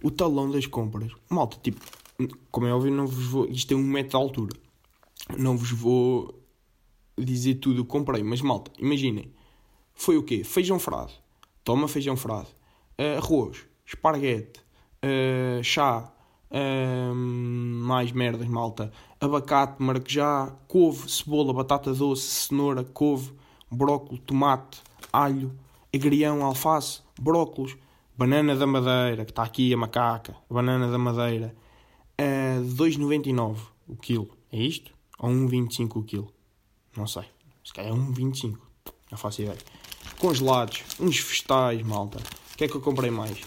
o 0.07 0.11
talão 0.11 0.49
das 0.49 0.67
compras. 0.67 1.11
Malta, 1.29 1.59
tipo, 1.61 1.81
como 2.53 2.65
é 2.69 2.73
óbvio, 2.73 2.93
não 2.93 3.09
vos 3.09 3.27
vou. 3.27 3.47
Isto 3.47 3.71
tem 3.71 3.77
um 3.77 3.83
metro 3.83 4.11
de 4.11 4.17
altura. 4.17 4.57
Não 5.37 5.57
vos 5.57 5.73
vou 5.73 6.33
dizer 7.19 7.57
tudo 7.57 7.83
o 7.83 7.85
que 7.85 7.91
comprei, 7.91 8.23
mas 8.23 8.41
malta, 8.41 8.71
imaginem. 8.79 9.33
Foi 9.95 10.17
o 10.17 10.23
quê? 10.23 10.45
Feijão 10.45 10.79
frado. 10.79 11.13
Toma 11.65 11.89
feijão 11.89 12.17
frado. 12.17 12.47
Uh, 12.97 13.19
arroz, 13.19 13.67
esparguete, 13.85 14.61
uh, 15.03 15.65
chá, 15.65 16.09
uh, 16.53 17.15
mais 17.15 18.13
merdas, 18.13 18.47
malta. 18.47 18.93
Abacate, 19.21 19.83
maracujá, 19.83 20.55
couve, 20.69 21.11
cebola, 21.11 21.53
batata 21.53 21.93
doce, 21.93 22.23
cenoura, 22.23 22.85
couve, 22.85 23.33
brócolis, 23.69 24.23
tomate, 24.25 24.81
alho, 25.13 25.53
agrião, 25.93 26.45
alface, 26.45 27.01
brócolis, 27.19 27.77
Banana 28.19 28.57
da 28.57 28.67
Madeira, 28.67 29.27
que 29.27 29.31
está 29.31 29.43
aqui 29.43 29.75
a 29.75 29.77
macaca. 29.77 30.35
Banana 30.49 30.91
da 30.91 30.97
Madeira. 30.97 31.55
A 32.17 32.63
2,99 32.63 33.59
o 33.87 33.95
quilo. 33.95 34.31
É 34.51 34.57
isto? 34.57 34.91
Ou 35.19 35.29
1,25 35.29 35.97
o 35.97 36.03
quilo? 36.03 36.33
Não 36.97 37.07
sei. 37.07 37.25
Se 37.63 37.75
calhar 37.75 37.93
é 37.93 37.95
1,25. 37.95 38.57
Não 39.11 39.19
faço 39.19 39.43
ideia. 39.43 39.59
Congelados. 40.19 40.83
Uns 40.99 41.21
vegetais, 41.21 41.83
malta. 41.83 42.19
O 42.55 42.57
que 42.57 42.65
é 42.65 42.69
que 42.69 42.75
eu 42.75 42.81
comprei 42.81 43.11
mais? 43.11 43.39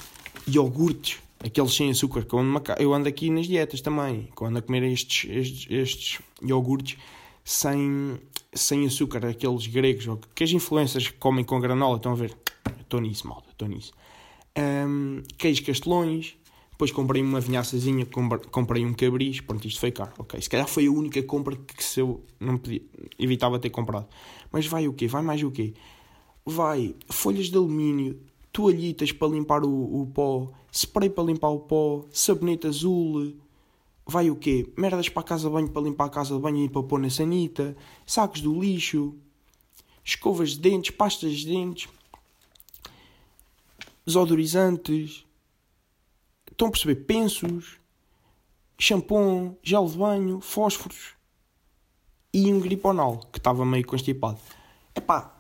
Iogurtes. 0.48 1.18
Aqueles 1.44 1.74
sem 1.74 1.90
açúcar. 1.90 2.24
Que 2.24 2.36
eu 2.78 2.94
ando 2.94 3.10
aqui 3.10 3.32
nas 3.32 3.48
dietas 3.48 3.82
também. 3.82 4.30
Que 4.36 4.44
eu 4.44 4.48
ando 4.48 4.60
a 4.60 4.62
comer 4.62 4.84
estes, 4.84 5.28
estes, 5.32 5.68
estes 5.72 6.20
iogurtes 6.44 6.96
sem, 7.44 8.20
sem 8.54 8.86
açúcar. 8.86 9.26
Aqueles 9.26 9.66
gregos. 9.66 10.06
Que 10.36 10.44
as 10.44 10.52
influências 10.52 11.08
comem 11.08 11.44
com 11.44 11.60
granola. 11.60 11.98
Estão 11.98 12.12
a 12.12 12.16
ver? 12.16 12.38
Estou 12.80 13.02
nisso, 13.02 13.28
malta. 13.28 13.50
Estou 13.50 13.68
nisso 13.68 13.94
um, 14.58 15.22
queijos 15.38 15.66
castelões, 15.66 16.36
depois 16.72 16.92
comprei 16.92 17.22
uma 17.22 17.42
vinhaçazinha, 17.42 18.06
comprei 18.52 18.86
um 18.86 18.94
cabris, 18.94 19.42
pronto, 19.42 19.68
isto 19.68 19.82
foi 19.82 19.92
caro, 19.92 20.14
ok. 20.18 20.42
Se 20.42 20.50
calhar 20.50 20.66
foi 20.66 20.88
a 20.88 20.92
única 20.92 21.22
compra 21.24 21.56
que 21.56 21.84
se 21.84 22.00
eu 22.00 22.24
não 22.40 22.58
podia, 22.58 22.82
evitava 23.18 23.60
ter 23.60 23.70
comprado. 23.70 24.08
Mas 24.50 24.66
vai 24.66 24.88
o 24.88 24.94
quê? 24.94 25.06
Vai 25.06 25.22
mais 25.22 25.44
o 25.44 25.52
quê? 25.52 25.74
Vai 26.46 26.96
folhas 27.10 27.48
de 27.48 27.58
alumínio, 27.58 28.18
toalhitas 28.54 29.12
para 29.12 29.28
limpar 29.28 29.66
o, 29.66 30.02
o 30.02 30.08
pó, 30.08 30.52
spray 30.72 31.10
para 31.10 31.26
limpar 31.26 31.50
o 31.50 31.60
pó, 31.60 32.06
sabonete 32.12 32.68
azul, 32.68 33.36
vai 34.08 34.30
o 34.30 34.36
quê? 34.38 34.66
Merdas 34.78 35.10
para 35.10 35.22
a 35.22 35.26
casa 35.26 35.50
de 35.50 35.54
banho 35.54 35.70
para 35.70 35.82
limpar 35.82 36.06
a 36.06 36.10
casa 36.10 36.34
de 36.34 36.42
banho 36.42 36.64
e 36.64 36.70
para 36.70 36.82
pôr 36.82 36.98
na 36.98 37.10
sanita, 37.10 37.76
sacos 38.06 38.40
do 38.40 38.58
lixo, 38.58 39.16
escovas 40.04 40.52
de 40.52 40.60
dentes, 40.60 40.92
pastas 40.92 41.40
de 41.40 41.48
dentes, 41.48 41.90
desodorizantes, 44.10 45.26
estão 46.50 46.68
a 46.68 46.72
perceber? 46.72 46.96
Pensos, 47.06 47.78
shampoo, 48.78 49.58
gel 49.64 49.86
de 49.88 49.98
banho, 49.98 50.42
fósforos 50.42 51.14
e 52.34 52.52
um 52.54 52.60
griponal 52.60 53.18
que 53.32 53.40
estava 53.40 53.66
meio 53.66 53.86
constipado. 53.86 54.40
Epá, 54.96 55.36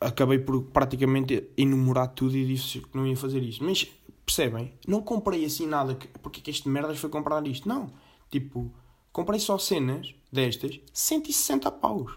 acabei 0.00 0.38
por 0.38 0.62
praticamente 0.64 1.50
enumerar 1.56 2.08
tudo 2.08 2.36
e 2.36 2.46
disse 2.46 2.80
que 2.80 2.96
não 2.96 3.06
ia 3.06 3.16
fazer 3.16 3.42
isso. 3.42 3.64
Mas 3.64 3.88
Percebem? 4.28 4.74
Não 4.86 5.00
comprei 5.00 5.42
assim 5.46 5.66
nada. 5.66 5.94
Que, 5.94 6.06
porque 6.06 6.40
é 6.40 6.42
que 6.42 6.50
este 6.50 6.68
merdas 6.68 6.98
foi 6.98 7.08
comprar 7.08 7.46
isto? 7.46 7.66
Não. 7.66 7.90
Tipo, 8.30 8.70
comprei 9.10 9.40
só 9.40 9.56
cenas 9.56 10.14
destas, 10.30 10.78
160 10.92 11.70
paus. 11.72 12.12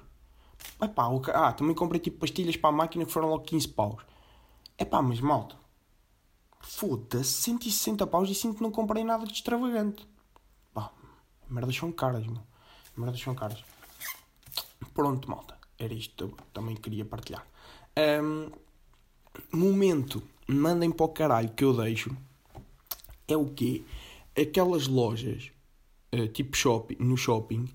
Epá, 0.82 1.08
ah, 1.34 1.54
também 1.54 1.74
comprei 1.74 2.02
tipo 2.02 2.20
pastilhas 2.20 2.58
para 2.58 2.70
a 2.70 2.74
máquina 2.74 3.06
que 3.06 3.12
foram 3.14 3.30
logo 3.30 3.44
15 3.44 3.70
paus. 3.70 4.04
Epá, 4.82 5.00
mas 5.00 5.20
malta. 5.20 5.56
Foda-se, 6.60 7.44
160 7.44 8.08
paus 8.08 8.28
e 8.32 8.34
sinto 8.34 8.56
que 8.56 8.64
não 8.64 8.72
comprei 8.72 9.04
nada 9.04 9.28
de 9.28 9.32
extravagante. 9.32 10.08
Pá, 10.74 10.92
merdas 11.48 11.76
são 11.76 11.92
caras, 11.92 12.26
meu. 12.26 12.42
Merdas 12.98 13.22
são 13.22 13.36
caras. 13.36 13.64
Pronto, 14.92 15.30
malta. 15.30 15.56
Era 15.78 15.94
isto 15.94 16.16
que 16.16 16.24
eu 16.24 16.36
também 16.52 16.76
queria 16.76 17.06
partilhar. 17.06 17.46
Um, 17.96 18.50
momento, 19.56 20.24
mandem 20.48 20.92
para 20.92 21.06
o 21.06 21.10
caralho 21.10 21.52
que 21.52 21.64
eu 21.64 21.78
deixo. 21.78 22.18
É 23.28 23.38
o 23.38 23.54
quê? 23.54 23.84
Aquelas 24.36 24.88
lojas, 24.88 25.52
uh, 26.12 26.28
tipo 26.30 26.58
shopping, 26.58 26.96
no 27.00 27.16
shopping, 27.16 27.70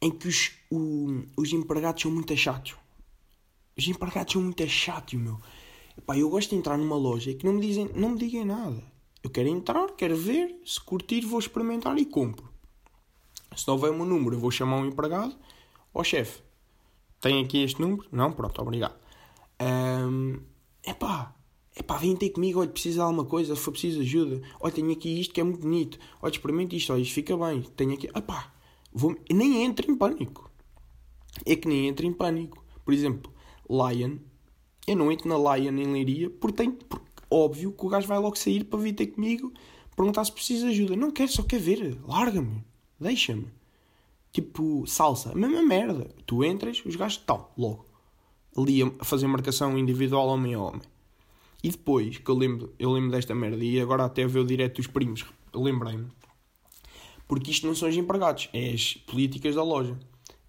em 0.00 0.12
que 0.12 0.28
os, 0.28 0.52
o, 0.70 1.24
os 1.36 1.52
empregados 1.52 2.02
são 2.02 2.10
muito 2.12 2.36
chatos. 2.36 2.76
Os 3.76 3.88
empregados 3.88 4.32
são 4.32 4.42
muito 4.42 4.64
chatos, 4.68 5.14
meu. 5.14 5.40
Epá, 5.96 6.16
eu 6.16 6.28
gosto 6.30 6.50
de 6.50 6.56
entrar 6.56 6.78
numa 6.78 6.96
loja 6.96 7.30
e 7.30 7.34
que 7.34 7.44
não 7.44 7.54
me, 7.54 7.60
dizem, 7.60 7.90
não 7.94 8.10
me 8.10 8.18
digam 8.18 8.44
nada. 8.44 8.82
Eu 9.22 9.30
quero 9.30 9.48
entrar, 9.48 9.88
quero 9.92 10.16
ver, 10.16 10.60
se 10.64 10.80
curtir, 10.80 11.20
vou 11.22 11.38
experimentar 11.38 11.96
e 11.98 12.04
compro. 12.04 12.50
Se 13.56 13.66
não 13.68 13.74
houver 13.74 13.90
o 13.90 13.94
meu 13.94 14.06
número, 14.06 14.36
eu 14.36 14.40
vou 14.40 14.50
chamar 14.50 14.78
um 14.78 14.86
empregado. 14.86 15.36
Ó 15.94 16.00
oh, 16.00 16.04
chefe, 16.04 16.42
tem 17.20 17.44
aqui 17.44 17.62
este 17.62 17.80
número? 17.80 18.04
Não? 18.10 18.32
Pronto, 18.32 18.60
obrigado. 18.60 18.96
Um, 19.60 20.40
epá, 20.84 21.36
epá, 21.76 21.96
vem 21.98 22.16
ter 22.16 22.30
comigo, 22.30 22.60
olha, 22.60 22.70
precisa 22.70 22.96
de 22.96 23.00
alguma 23.02 23.24
coisa, 23.24 23.54
se 23.54 23.60
for 23.60 23.70
preciso 23.70 24.00
ajuda. 24.00 24.42
Olha, 24.58 24.72
tenho 24.72 24.90
aqui 24.90 25.20
isto 25.20 25.32
que 25.32 25.40
é 25.40 25.44
muito 25.44 25.60
bonito. 25.60 25.98
Olha, 26.20 26.32
experimente 26.32 26.74
isto, 26.74 26.92
olha, 26.92 27.02
isto 27.02 27.14
fica 27.14 27.36
bem. 27.36 27.62
Tenho 27.76 27.92
aqui, 27.92 28.08
epá, 28.08 28.52
vou, 28.92 29.14
nem 29.30 29.62
entro 29.62 29.90
em 29.90 29.94
pânico. 29.94 30.50
É 31.46 31.54
que 31.54 31.68
nem 31.68 31.86
entro 31.86 32.06
em 32.06 32.12
pânico. 32.12 32.64
Por 32.84 32.92
exemplo, 32.92 33.32
Lion, 33.68 34.18
eu 34.86 34.96
não 34.96 35.10
entro 35.12 35.28
na 35.28 35.56
Lion 35.56 35.76
em 35.78 35.92
Leiria 35.92 36.30
porque 36.30 36.56
tem, 36.56 36.70
porque, 36.70 37.04
óbvio 37.30 37.72
que 37.72 37.86
o 37.86 37.88
gajo 37.88 38.06
vai 38.06 38.18
logo 38.18 38.36
sair 38.36 38.64
para 38.64 38.78
vir 38.78 38.92
ter 38.92 39.06
comigo 39.08 39.52
perguntar 39.96 40.24
se 40.24 40.32
precisa 40.32 40.66
de 40.66 40.72
ajuda. 40.72 40.96
Não 40.96 41.10
quero, 41.10 41.30
só 41.30 41.42
quer 41.42 41.60
ver. 41.60 41.98
Larga-me. 42.06 42.64
Deixa-me. 42.98 43.46
Tipo, 44.32 44.86
salsa. 44.86 45.32
A 45.32 45.34
mesma 45.34 45.62
merda. 45.62 46.08
Tu 46.26 46.44
entras, 46.44 46.82
os 46.84 46.96
gajos 46.96 47.18
estão 47.18 47.48
logo. 47.56 47.86
Ali 48.56 48.82
a 48.82 49.04
fazer 49.04 49.26
marcação 49.26 49.78
individual 49.78 50.28
homem 50.28 50.54
a 50.54 50.60
homem. 50.60 50.82
E 51.62 51.70
depois, 51.70 52.18
que 52.18 52.28
eu 52.28 52.34
lembro, 52.34 52.74
eu 52.78 52.90
lembro 52.90 53.12
desta 53.12 53.34
merda, 53.34 53.64
e 53.64 53.80
agora 53.80 54.04
até 54.04 54.26
ver 54.26 54.40
o 54.40 54.44
direto 54.44 54.76
dos 54.76 54.88
primos, 54.88 55.24
lembrei-me. 55.54 56.08
Porque 57.28 57.52
isto 57.52 57.68
não 57.68 57.74
são 57.74 57.88
os 57.88 57.96
empregados, 57.96 58.48
é 58.52 58.72
as 58.72 58.94
políticas 58.94 59.54
da 59.54 59.62
loja. 59.62 59.96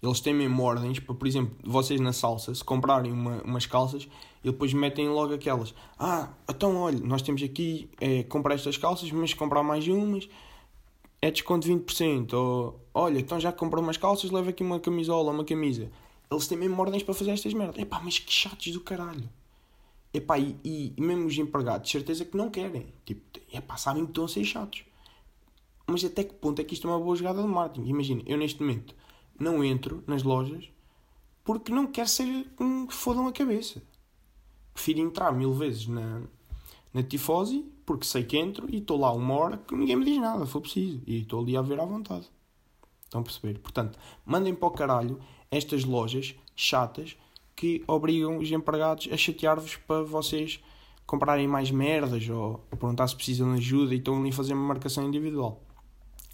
Eles 0.04 0.20
têm 0.20 0.34
mesmo 0.34 0.62
ordens 0.62 0.98
para, 1.00 1.14
por 1.14 1.26
exemplo, 1.26 1.56
vocês 1.64 1.98
na 1.98 2.12
salsa, 2.12 2.54
se 2.54 2.62
comprarem 2.62 3.10
uma, 3.10 3.42
umas 3.42 3.64
calças, 3.64 4.06
e 4.42 4.50
depois 4.50 4.74
metem 4.74 5.08
logo 5.08 5.32
aquelas. 5.32 5.74
Ah, 5.98 6.28
então 6.46 6.76
olha, 6.76 6.98
nós 7.00 7.22
temos 7.22 7.42
aqui, 7.42 7.88
é, 7.98 8.22
comprar 8.24 8.54
estas 8.54 8.76
calças, 8.76 9.10
mas 9.10 9.32
comprar 9.32 9.62
mais 9.62 9.88
umas, 9.88 10.28
é 11.22 11.30
desconto 11.30 11.66
de 11.66 11.74
20%. 11.74 12.34
Ou, 12.34 12.78
olha, 12.92 13.18
então 13.18 13.40
já 13.40 13.50
comprou 13.50 13.82
umas 13.82 13.96
calças, 13.96 14.30
leva 14.30 14.50
aqui 14.50 14.62
uma 14.62 14.78
camisola, 14.78 15.32
uma 15.32 15.44
camisa. 15.44 15.90
Eles 16.30 16.46
têm 16.46 16.58
mesmo 16.58 16.78
ordens 16.78 17.02
para 17.02 17.14
fazer 17.14 17.30
estas 17.30 17.54
merdas. 17.54 17.78
Epá, 17.78 17.98
mas 18.04 18.18
que 18.18 18.30
chatos 18.30 18.72
do 18.72 18.80
caralho. 18.80 19.28
Epá, 20.12 20.38
e, 20.38 20.54
e, 20.62 20.92
e 20.94 21.00
mesmo 21.00 21.26
os 21.26 21.38
empregados, 21.38 21.90
certeza 21.90 22.26
que 22.26 22.36
não 22.36 22.50
querem. 22.50 22.86
Tipo, 23.06 23.22
epá, 23.50 23.78
sabem 23.78 24.04
que 24.04 24.10
estão 24.10 24.26
a 24.26 24.28
ser 24.28 24.44
chatos. 24.44 24.84
Mas 25.86 26.04
até 26.04 26.24
que 26.24 26.34
ponto 26.34 26.60
é 26.60 26.64
que 26.64 26.74
isto 26.74 26.86
é 26.86 26.90
uma 26.90 27.00
boa 27.00 27.16
jogada 27.16 27.40
de 27.40 27.48
marketing? 27.48 27.88
Imagina, 27.88 28.22
eu 28.26 28.36
neste 28.36 28.60
momento 28.60 28.94
não 29.38 29.64
entro 29.64 30.02
nas 30.06 30.22
lojas 30.22 30.68
porque 31.42 31.72
não 31.72 31.86
quero 31.86 32.08
ser 32.08 32.50
um 32.58 32.86
que 32.86 32.94
fodam 32.94 33.26
a 33.26 33.32
cabeça. 33.32 33.82
Prefiro 34.72 35.00
entrar 35.00 35.32
mil 35.32 35.52
vezes 35.52 35.86
na, 35.86 36.22
na 36.92 37.02
tifose 37.02 37.64
porque 37.84 38.06
sei 38.06 38.24
que 38.24 38.36
entro 38.36 38.66
e 38.70 38.78
estou 38.78 38.98
lá 38.98 39.12
uma 39.12 39.34
hora 39.34 39.58
que 39.58 39.74
ninguém 39.74 39.96
me 39.96 40.04
diz 40.04 40.18
nada, 40.18 40.46
for 40.46 40.60
preciso. 40.60 41.02
E 41.06 41.20
estou 41.20 41.40
ali 41.40 41.56
a 41.56 41.62
ver 41.62 41.78
à 41.78 41.84
vontade. 41.84 42.30
Estão 43.04 43.20
a 43.20 43.24
perceber? 43.24 43.58
Portanto, 43.58 43.98
mandem 44.24 44.54
para 44.54 44.68
o 44.68 44.70
caralho 44.70 45.20
estas 45.50 45.84
lojas 45.84 46.34
chatas 46.56 47.16
que 47.54 47.84
obrigam 47.86 48.38
os 48.38 48.50
empregados 48.50 49.08
a 49.12 49.16
chatear-vos 49.16 49.76
para 49.76 50.02
vocês 50.02 50.60
comprarem 51.06 51.46
mais 51.46 51.70
merdas 51.70 52.28
ou 52.28 52.58
perguntar 52.70 53.06
se 53.06 53.14
precisam 53.14 53.52
de 53.52 53.58
ajuda 53.58 53.94
e 53.94 53.98
estão 53.98 54.18
ali 54.18 54.30
a 54.30 54.32
fazer 54.32 54.54
uma 54.54 54.66
marcação 54.66 55.06
individual. 55.06 55.62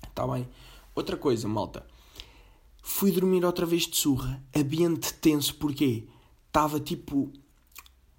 Está 0.09 0.27
bem? 0.27 0.49
Outra 0.95 1.17
coisa, 1.17 1.49
malta. 1.49 1.85
Fui 2.83 3.11
dormir 3.11 3.45
outra 3.45 3.67
vez 3.67 3.87
de 3.87 3.97
surra, 3.97 4.43
ambiente 4.55 5.13
tenso, 5.15 5.55
porque 5.57 6.09
estava 6.47 6.81
tipo 6.81 7.33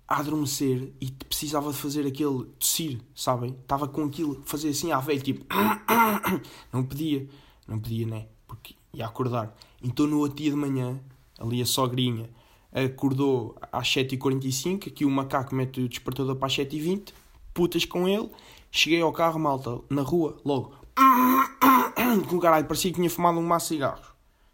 a 0.07 0.19
adormecer 0.19 0.91
e 0.99 1.09
precisava 1.11 1.71
de 1.71 1.77
fazer 1.77 2.05
aquele 2.05 2.45
tossir, 2.59 2.99
sabem? 3.15 3.55
Estava 3.61 3.87
com 3.87 4.03
aquilo, 4.03 4.41
fazer 4.45 4.69
assim 4.69 4.91
à 4.91 4.99
velha, 4.99 5.21
tipo. 5.21 5.45
Não 6.71 6.83
podia, 6.83 7.27
não 7.67 7.79
podia, 7.79 8.05
né? 8.07 8.27
Porque 8.47 8.75
ia 8.93 9.05
acordar. 9.05 9.55
Então 9.81 10.07
no 10.07 10.19
outro 10.19 10.37
dia 10.37 10.49
de 10.49 10.55
manhã, 10.55 10.99
ali 11.39 11.61
a 11.61 11.65
sogrinha 11.65 12.29
acordou 12.73 13.55
às 13.71 13.87
7h45, 13.87 14.87
aqui 14.87 15.05
o 15.05 15.09
macaco 15.09 15.53
mete 15.53 15.81
o 15.81 15.89
despertador 15.89 16.35
para 16.35 16.47
as 16.47 16.55
7h20, 16.55 17.13
putas 17.53 17.85
com 17.85 18.07
ele, 18.07 18.29
cheguei 18.71 19.01
ao 19.01 19.11
carro, 19.11 19.39
malta, 19.39 19.79
na 19.89 20.01
rua, 20.01 20.37
logo. 20.45 20.73
Com 22.29 22.39
caralho, 22.39 22.65
parecia 22.65 22.91
que 22.91 22.97
tinha 22.97 23.09
fumado 23.09 23.39
um 23.39 23.45
maço 23.45 23.67
de 23.69 23.75
cigarros. 23.75 24.10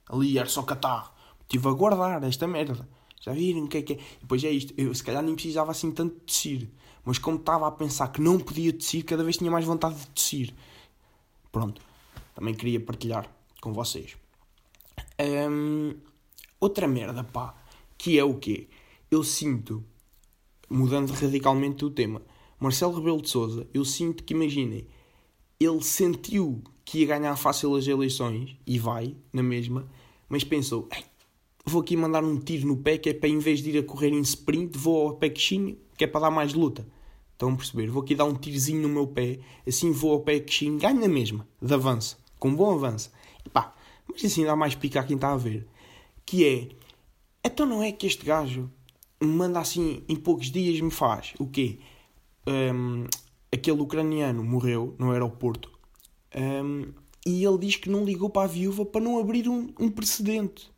Ali 0.09 0.37
era 0.37 0.47
só 0.47 0.63
catarro. 0.63 1.11
Estive 1.41 1.67
a 1.67 1.71
guardar 1.71 2.23
esta 2.23 2.47
merda. 2.47 2.87
Já 3.21 3.33
viram 3.33 3.65
o 3.65 3.67
que 3.67 3.77
é 3.77 3.81
que 3.81 3.93
é? 3.93 3.95
E 3.95 4.19
depois 4.21 4.43
é 4.43 4.49
isto. 4.49 4.73
Eu 4.77 4.93
se 4.93 5.03
calhar 5.03 5.23
nem 5.23 5.35
precisava 5.35 5.71
assim 5.71 5.91
tanto 5.91 6.15
de 6.15 6.21
tossir. 6.21 6.69
Mas 7.03 7.17
como 7.17 7.37
estava 7.37 7.67
a 7.67 7.71
pensar 7.71 8.09
que 8.09 8.21
não 8.21 8.39
podia 8.39 8.73
tossir, 8.73 9.03
cada 9.05 9.23
vez 9.23 9.37
tinha 9.37 9.49
mais 9.49 9.65
vontade 9.65 9.95
de 9.95 10.07
tossir. 10.07 10.53
Pronto. 11.51 11.81
Também 12.35 12.53
queria 12.53 12.79
partilhar 12.79 13.29
com 13.61 13.73
vocês. 13.73 14.15
Outra 16.59 16.87
merda, 16.87 17.23
pá. 17.23 17.55
Que 17.97 18.19
é 18.19 18.23
o 18.23 18.37
quê? 18.37 18.67
Eu 19.09 19.23
sinto, 19.23 19.83
mudando 20.69 21.11
radicalmente 21.11 21.83
o 21.83 21.89
tema, 21.89 22.21
Marcelo 22.59 22.95
Rebelo 22.95 23.21
de 23.21 23.29
Souza, 23.29 23.67
eu 23.73 23.85
sinto 23.85 24.23
que, 24.23 24.33
imaginem, 24.33 24.87
ele 25.59 25.81
sentiu 25.81 26.61
que 26.87 26.99
ia 26.99 27.05
ganhar 27.05 27.35
fácil 27.35 27.75
as 27.75 27.85
eleições, 27.85 28.55
e 28.65 28.79
vai, 28.79 29.13
na 29.33 29.43
mesma, 29.43 29.85
mas 30.29 30.45
pensou, 30.45 30.87
vou 31.65 31.81
aqui 31.81 31.97
mandar 31.97 32.23
um 32.23 32.39
tiro 32.39 32.65
no 32.65 32.77
pé, 32.77 32.97
que 32.97 33.09
é 33.09 33.13
para 33.13 33.27
em 33.27 33.39
vez 33.39 33.61
de 33.61 33.71
ir 33.71 33.79
a 33.79 33.83
correr 33.83 34.07
em 34.07 34.21
sprint, 34.21 34.77
vou 34.77 35.09
ao 35.09 35.15
pé 35.15 35.29
queixinho, 35.29 35.77
que 35.97 36.05
é 36.05 36.07
para 36.07 36.21
dar 36.21 36.31
mais 36.31 36.53
luta. 36.53 36.87
Estão 37.33 37.51
a 37.51 37.55
perceber? 37.57 37.87
Vou 37.87 38.03
aqui 38.03 38.15
dar 38.15 38.23
um 38.23 38.35
tirozinho 38.35 38.83
no 38.83 38.87
meu 38.87 39.05
pé, 39.05 39.37
assim 39.67 39.91
vou 39.91 40.13
ao 40.13 40.21
pé 40.21 40.39
queixinho, 40.39 40.79
ganho 40.79 40.97
na 40.97 41.09
mesma, 41.09 41.45
de 41.61 41.73
avanço, 41.73 42.17
com 42.39 42.55
bom 42.55 42.73
avanço. 42.73 43.11
Mas 43.53 44.23
assim 44.23 44.45
dá 44.45 44.55
mais 44.55 44.73
pica 44.73 45.01
a 45.01 45.03
quem 45.03 45.17
está 45.17 45.33
a 45.33 45.37
ver. 45.37 45.67
Que 46.25 46.45
é, 46.45 46.69
então 47.43 47.65
não 47.65 47.83
é 47.83 47.91
que 47.91 48.07
este 48.07 48.25
gajo 48.25 48.71
me 49.21 49.27
manda 49.27 49.59
assim 49.59 50.05
em 50.07 50.15
poucos 50.15 50.49
dias 50.49 50.79
me 50.79 50.89
faz 50.89 51.33
o 51.37 51.47
quê? 51.47 51.79
Um, 52.47 53.03
aquele 53.51 53.81
ucraniano 53.81 54.41
morreu 54.41 54.95
no 54.97 55.11
aeroporto 55.11 55.76
um, 56.37 56.93
e 57.25 57.43
ele 57.43 57.57
diz 57.57 57.75
que 57.75 57.89
não 57.89 58.05
ligou 58.05 58.29
para 58.29 58.43
a 58.43 58.47
viúva 58.47 58.85
para 58.85 59.01
não 59.01 59.19
abrir 59.19 59.49
um, 59.49 59.73
um 59.79 59.89
precedente. 59.89 60.71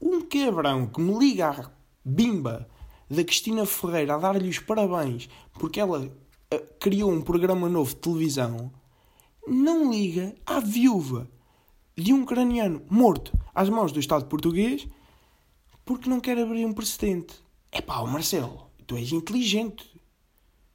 Um 0.00 0.20
quebrão 0.20 0.86
que 0.86 1.00
me 1.00 1.16
liga 1.18 1.50
à 1.50 1.70
bimba 2.04 2.68
da 3.08 3.22
Cristina 3.22 3.64
Ferreira 3.64 4.14
a 4.16 4.18
dar-lhe 4.18 4.48
os 4.48 4.58
parabéns 4.58 5.28
porque 5.52 5.80
ela 5.80 6.00
uh, 6.04 6.74
criou 6.80 7.10
um 7.10 7.22
programa 7.22 7.68
novo 7.68 7.94
de 7.94 8.00
televisão, 8.00 8.72
não 9.46 9.90
liga 9.90 10.34
à 10.44 10.58
viúva 10.58 11.30
de 11.96 12.12
um 12.12 12.22
ucraniano 12.22 12.82
morto 12.90 13.32
às 13.54 13.68
mãos 13.68 13.92
do 13.92 14.00
Estado 14.00 14.26
português 14.26 14.86
porque 15.84 16.10
não 16.10 16.18
quer 16.18 16.38
abrir 16.38 16.66
um 16.66 16.72
precedente. 16.72 17.34
É 17.70 17.80
pá, 17.80 18.02
Marcelo, 18.04 18.70
tu 18.86 18.96
és 18.96 19.12
inteligente. 19.12 19.84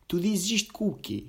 Tu 0.07 0.19
dizes 0.19 0.49
isto 0.49 0.73
com 0.73 0.87
o 0.87 0.95
quê? 0.95 1.27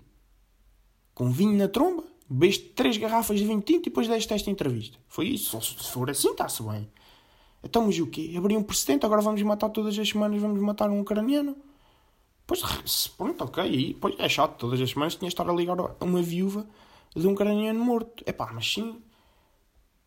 Com 1.15 1.31
vinho 1.31 1.57
na 1.57 1.69
tromba? 1.69 2.10
Bebeste 2.31 2.69
três 2.77 2.97
garrafas 2.97 3.39
de 3.39 3.45
vinho 3.45 3.61
tinto 3.61 3.87
e 3.87 3.91
depois 3.91 4.07
deste 4.07 4.33
esta 4.33 4.49
entrevista. 4.51 4.97
Foi 5.09 5.27
isso. 5.27 5.61
Se 5.61 5.91
for 5.91 6.09
assim, 6.09 6.31
está-se 6.31 6.63
bem. 6.63 6.89
Então, 7.63 7.85
mas 7.85 7.99
o 7.99 8.07
quê? 8.07 8.33
Abrir 8.37 8.57
um 8.57 8.63
precedente, 8.63 9.05
agora 9.05 9.21
vamos 9.21 9.43
matar 9.43 9.69
todas 9.69 9.99
as 9.99 10.09
semanas, 10.09 10.41
vamos 10.41 10.61
matar 10.61 10.89
um 10.91 11.01
ucraniano? 11.01 11.57
Pois, 12.47 13.09
pronto, 13.17 13.45
ok. 13.45 13.97
Pois 14.01 14.15
é 14.19 14.29
chato, 14.29 14.59
todas 14.59 14.81
as 14.81 14.91
semanas 14.91 15.17
tinha 15.17 15.29
de 15.29 15.35
estar 15.35 15.49
a 15.49 15.53
ligar 15.53 15.77
uma 16.01 16.23
viúva 16.23 16.67
de 17.15 17.27
um 17.27 17.33
ucraniano 17.33 17.85
morto. 17.85 18.23
É 18.25 18.33
pá, 18.33 18.51
mas 18.53 18.73
sim. 18.73 19.03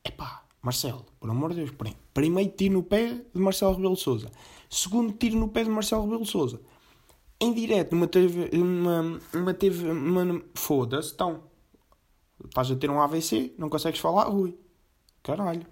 É 0.04 0.10
pá, 0.10 0.44
Marcelo, 0.62 1.06
por 1.20 1.30
amor 1.30 1.50
de 1.54 1.58
Deus, 1.58 1.72
primeiro 2.14 2.52
tiro 2.52 2.76
no 2.76 2.84
pé 2.84 3.22
de 3.34 3.40
Marcelo 3.42 3.74
Rebelo 3.76 3.98
Souza. 3.98 4.32
Segundo 4.70 5.12
tiro 5.14 5.38
no 5.38 5.50
pé 5.50 5.64
de 5.66 5.70
Marcelo 5.70 6.04
Rebelo 6.04 6.26
Souza. 6.26 6.60
em 7.40 7.54
direto, 7.54 7.94
numa 7.94 8.08
TV. 8.08 8.50
Uma, 8.54 9.20
uma 9.34 9.54
TV. 9.54 9.92
Uma, 9.92 10.42
Foda-se, 10.56 11.14
então. 11.14 11.52
Estás 12.46 12.72
a 12.72 12.76
ter 12.76 12.90
um 12.90 13.02
AVC, 13.02 13.54
não 13.58 13.70
consegues 13.70 14.00
falar, 14.00 14.26
Rui. 14.26 14.58
Caralho. 15.22 15.66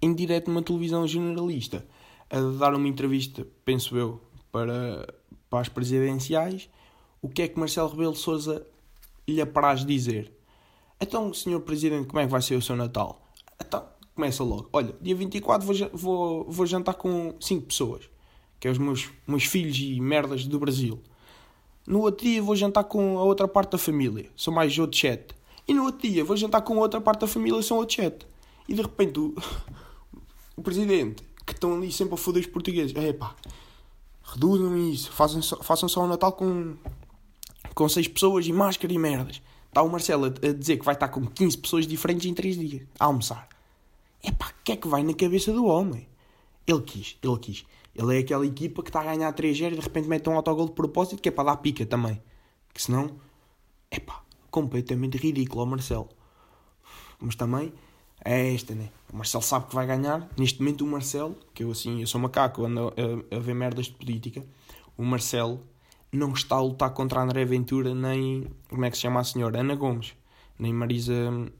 Em 0.00 0.14
direto 0.14 0.48
numa 0.48 0.62
televisão 0.62 1.06
generalista, 1.06 1.86
a 2.30 2.40
dar 2.58 2.74
uma 2.74 2.88
entrevista, 2.88 3.46
penso 3.64 3.96
eu, 3.96 4.20
para, 4.50 5.14
para 5.50 5.60
as 5.60 5.68
presidenciais, 5.68 6.68
o 7.20 7.28
que 7.28 7.42
é 7.42 7.48
que 7.48 7.58
Marcelo 7.58 7.88
Rebelo 7.88 8.12
de 8.12 8.18
Sousa 8.18 8.66
lhe 9.26 9.40
apraz 9.40 9.84
dizer? 9.84 10.32
Então, 11.00 11.32
senhor 11.32 11.60
Presidente, 11.60 12.06
como 12.06 12.20
é 12.20 12.24
que 12.24 12.30
vai 12.30 12.42
ser 12.42 12.56
o 12.56 12.62
seu 12.62 12.76
Natal? 12.76 13.20
Então, 13.60 13.84
começa 14.14 14.42
logo. 14.42 14.68
Olha, 14.72 14.94
dia 15.00 15.14
24 15.14 15.66
vou, 15.66 15.90
vou, 15.92 16.44
vou 16.50 16.66
jantar 16.66 16.94
com 16.94 17.34
5 17.40 17.66
pessoas, 17.66 18.10
que 18.58 18.66
é 18.66 18.70
os 18.70 18.78
meus, 18.78 19.10
meus 19.26 19.44
filhos 19.44 19.78
e 19.78 20.00
merdas 20.00 20.46
do 20.46 20.58
Brasil. 20.58 21.00
No 21.86 22.00
outro 22.00 22.26
dia 22.26 22.42
vou 22.42 22.56
jantar 22.56 22.84
com 22.84 23.18
a 23.18 23.22
outra 23.22 23.46
parte 23.46 23.72
da 23.72 23.78
família, 23.78 24.28
são 24.36 24.52
mais 24.52 24.76
outro 24.78 24.98
chat. 24.98 25.34
E 25.68 25.74
no 25.74 25.84
outro 25.84 26.08
dia 26.08 26.24
vou 26.24 26.34
jantar 26.34 26.62
com 26.62 26.78
outra 26.78 26.98
parte 26.98 27.20
da 27.20 27.26
família, 27.26 27.60
são 27.60 27.76
outro 27.76 27.96
chat. 27.96 28.26
E 28.66 28.72
de 28.74 28.80
repente 28.80 29.20
o, 29.20 29.34
o 30.56 30.62
Presidente, 30.62 31.22
que 31.46 31.52
estão 31.52 31.74
ali 31.74 31.92
sempre 31.92 32.14
a 32.14 32.16
foder 32.16 32.40
os 32.40 32.48
portugueses, 32.48 32.96
é 32.96 33.12
pá, 33.12 33.36
reduzam 34.24 34.76
isso, 34.90 35.12
façam 35.12 35.42
só, 35.42 35.62
façam 35.62 35.88
só 35.88 36.02
o 36.04 36.08
Natal 36.08 36.32
com, 36.32 36.74
com 37.74 37.86
6 37.86 38.08
pessoas 38.08 38.46
e 38.46 38.52
máscara 38.52 38.92
e 38.92 38.98
merdas. 38.98 39.42
Está 39.66 39.82
o 39.82 39.90
Marcelo 39.90 40.24
a, 40.24 40.28
a 40.28 40.52
dizer 40.52 40.78
que 40.78 40.84
vai 40.86 40.94
estar 40.94 41.08
com 41.08 41.26
15 41.26 41.58
pessoas 41.58 41.86
diferentes 41.86 42.26
em 42.26 42.32
3 42.32 42.58
dias, 42.58 42.82
a 42.98 43.04
almoçar. 43.04 43.46
É 44.22 44.32
pá, 44.32 44.48
o 44.48 44.64
que 44.64 44.72
é 44.72 44.76
que 44.76 44.88
vai 44.88 45.02
na 45.02 45.12
cabeça 45.12 45.52
do 45.52 45.66
homem? 45.66 46.08
Ele 46.66 46.80
quis, 46.80 47.16
ele 47.22 47.38
quis. 47.38 47.66
Ele 47.94 48.16
é 48.16 48.20
aquela 48.20 48.46
equipa 48.46 48.82
que 48.82 48.88
está 48.88 49.00
a 49.00 49.04
ganhar 49.04 49.32
3-0 49.32 49.72
e 49.72 49.76
de 49.76 49.80
repente 49.80 50.08
mete 50.08 50.28
um 50.28 50.36
autogol 50.36 50.66
de 50.66 50.72
propósito 50.72 51.20
que 51.20 51.28
é 51.28 51.32
para 51.32 51.44
dar 51.44 51.56
pica 51.56 51.84
também. 51.84 52.22
Que 52.72 52.80
senão, 52.80 53.16
é 53.90 53.98
pá, 53.98 54.22
completamente 54.50 55.16
ridículo 55.18 55.62
o 55.62 55.66
Marcelo. 55.66 56.08
Mas 57.20 57.34
também 57.34 57.72
é 58.24 58.54
esta, 58.54 58.74
né? 58.74 58.90
O 59.12 59.16
Marcelo 59.16 59.42
sabe 59.42 59.66
que 59.66 59.74
vai 59.74 59.86
ganhar. 59.86 60.28
Neste 60.36 60.60
momento, 60.60 60.84
o 60.84 60.86
Marcelo, 60.86 61.36
que 61.54 61.64
eu 61.64 61.70
assim, 61.70 62.00
eu 62.00 62.06
sou 62.06 62.20
macaco, 62.20 62.64
ando 62.64 62.88
a, 62.88 63.36
a 63.36 63.38
ver 63.38 63.54
merdas 63.54 63.86
de 63.86 63.92
política. 63.92 64.44
O 64.96 65.04
Marcelo 65.04 65.60
não 66.12 66.32
está 66.32 66.56
a 66.56 66.60
lutar 66.60 66.90
contra 66.90 67.22
André 67.22 67.44
Ventura, 67.44 67.94
nem. 67.94 68.50
Como 68.68 68.84
é 68.84 68.90
que 68.90 68.96
se 68.96 69.02
chama 69.02 69.20
a 69.20 69.24
senhora? 69.24 69.60
Ana 69.60 69.74
Gomes, 69.74 70.14
nem 70.58 70.72
Marisa 70.72 71.14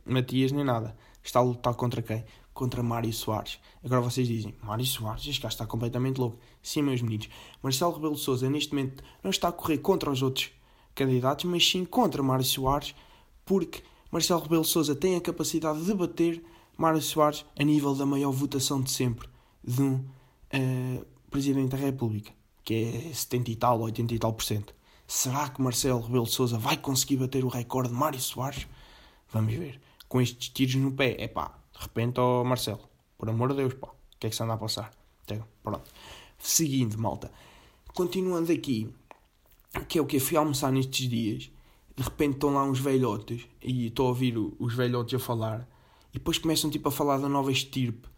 Matias, 0.05 0.53
nem 0.53 0.65
nada. 0.65 0.97
Está 1.23 1.41
a 1.41 1.43
lutar 1.43 1.75
contra 1.75 2.03
quem? 2.03 2.25
Contra 2.53 2.83
Mário 2.83 3.13
Soares. 3.13 3.61
Agora 3.85 4.01
vocês 4.01 4.27
dizem, 4.27 4.55
Mário 4.63 4.85
Soares, 4.85 5.27
este 5.27 5.41
gajo 5.41 5.53
está 5.53 5.67
completamente 5.67 6.19
louco. 6.19 6.39
Sim, 6.63 6.83
meus 6.83 7.03
meninos. 7.03 7.29
Marcelo 7.63 7.93
Rebelo 7.93 8.15
de 8.15 8.21
Souza, 8.21 8.51
neste 8.51 8.75
momento, 8.75 9.05
não 9.23 9.31
está 9.31 9.49
a 9.49 9.53
correr 9.53 9.79
contra 9.79 10.11
os 10.11 10.23
outros 10.23 10.51
candidatos, 10.99 11.45
mas 11.45 11.67
sim 11.67 11.85
contra 11.85 12.23
Mário 12.23 12.45
Soares, 12.45 12.95
porque 13.47 13.83
Marcelo 14.11 14.41
Rebelo 14.41 14.63
de 14.63 14.69
Souza 14.69 14.97
tem 14.97 15.17
a 15.17 15.21
capacidade 15.21 15.85
de 15.85 15.95
bater 15.95 16.43
Mário 16.77 17.01
Soares 17.01 17.45
a 17.57 17.63
nível 17.63 17.95
da 17.95 18.05
maior 18.05 18.33
votação 18.33 18.81
de 18.81 18.91
sempre 18.91 19.29
de 19.63 19.81
um 19.81 19.95
uh, 19.95 21.07
Presidente 21.31 21.71
da 21.71 21.77
República, 21.77 22.33
que 22.65 22.75
é 22.75 23.15
70 23.15 23.51
e 23.51 23.57
tal, 23.57 23.81
80 23.81 24.15
e 24.15 24.19
tal 24.19 24.33
por 24.33 24.43
cento. 24.43 24.75
Será 25.07 25.49
que 25.49 25.63
Marcelo 25.63 26.01
Rebelo 26.01 26.25
de 26.25 26.33
Souza 26.33 26.59
vai 26.59 26.77
conseguir 26.77 27.17
bater 27.19 27.45
o 27.45 27.49
recorde 27.49 27.91
de 27.91 27.95
Mário 27.95 28.21
Soares? 28.21 28.67
Vamos 29.31 29.55
ver. 29.55 29.81
Com 30.09 30.21
estes 30.21 30.49
tiros 30.49 30.75
no 30.77 30.93
pé, 30.93 31.17
é 31.19 31.29
pá, 31.29 31.59
de 31.73 31.83
repente, 31.83 32.19
ó 32.19 32.41
oh 32.41 32.45
Marcelo, 32.45 32.81
por 33.17 33.29
amor 33.29 33.51
de 33.51 33.57
Deus, 33.57 33.75
pá, 33.75 33.89
o 33.89 34.19
que 34.19 34.27
é 34.27 34.31
que 34.31 34.37
se 34.37 34.43
anda 34.43 34.55
a 34.55 34.57
passar? 34.57 34.91
Então, 35.25 35.45
pronto. 35.63 35.91
Seguindo, 36.39 36.99
malta. 36.99 37.31
Continuando 37.95 38.51
aqui, 38.51 38.89
que 39.89 39.99
é 39.99 40.03
o 40.03 40.07
que 40.07 40.19
fui 40.19 40.37
almoçar 40.37 40.73
nestes 40.73 41.09
dias, 41.09 41.51
de 41.97 42.03
repente 42.03 42.35
estão 42.35 42.55
lá 42.55 42.65
uns 42.65 42.79
velhotes 42.79 43.47
e 43.63 43.87
estou 43.87 44.07
a 44.07 44.09
ouvir 44.11 44.37
os 44.37 44.75
velhotes 44.75 45.15
a 45.15 45.19
falar. 45.19 45.69
E 46.11 46.19
depois 46.19 46.39
começam 46.39 46.71
tipo 46.71 46.89
a 46.89 46.93
falar 46.93 47.19
da 47.19 47.29
nova 47.29 47.51
estirpe 47.53 48.09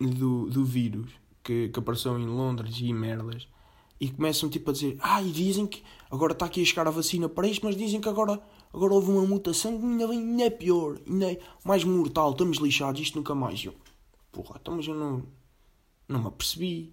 do, 0.00 0.48
do 0.48 0.64
vírus 0.64 1.10
que, 1.42 1.68
que 1.68 1.78
apareceu 1.78 2.18
em 2.18 2.26
Londres 2.26 2.76
e 2.80 2.92
merdas. 2.92 3.46
E 4.00 4.10
começam 4.10 4.48
tipo 4.48 4.70
a 4.70 4.72
dizer 4.72 4.96
ah, 5.00 5.22
e 5.22 5.30
dizem 5.30 5.66
que 5.66 5.82
agora 6.10 6.32
está 6.32 6.46
aqui 6.46 6.60
a 6.60 6.64
chegar 6.64 6.88
a 6.88 6.90
vacina 6.90 7.28
para 7.28 7.46
isto, 7.46 7.64
mas 7.64 7.76
dizem 7.76 8.00
que 8.00 8.08
agora, 8.08 8.42
agora 8.72 8.94
houve 8.94 9.10
uma 9.10 9.24
mutação 9.24 9.78
que 9.78 9.84
ainda, 9.84 10.08
ainda 10.08 10.42
é 10.42 10.50
pior, 10.50 10.98
ainda 11.06 11.32
é 11.32 11.40
mais 11.64 11.84
mortal, 11.84 12.32
estamos 12.32 12.58
lixados, 12.58 13.00
isto 13.00 13.16
nunca 13.16 13.34
mais. 13.34 13.64
Eu, 13.64 13.74
porra, 14.32 14.58
então 14.60 14.74
mas 14.74 14.86
eu 14.86 14.94
não, 14.94 15.22
não 16.08 16.20
me 16.20 16.26
apercebi. 16.26 16.92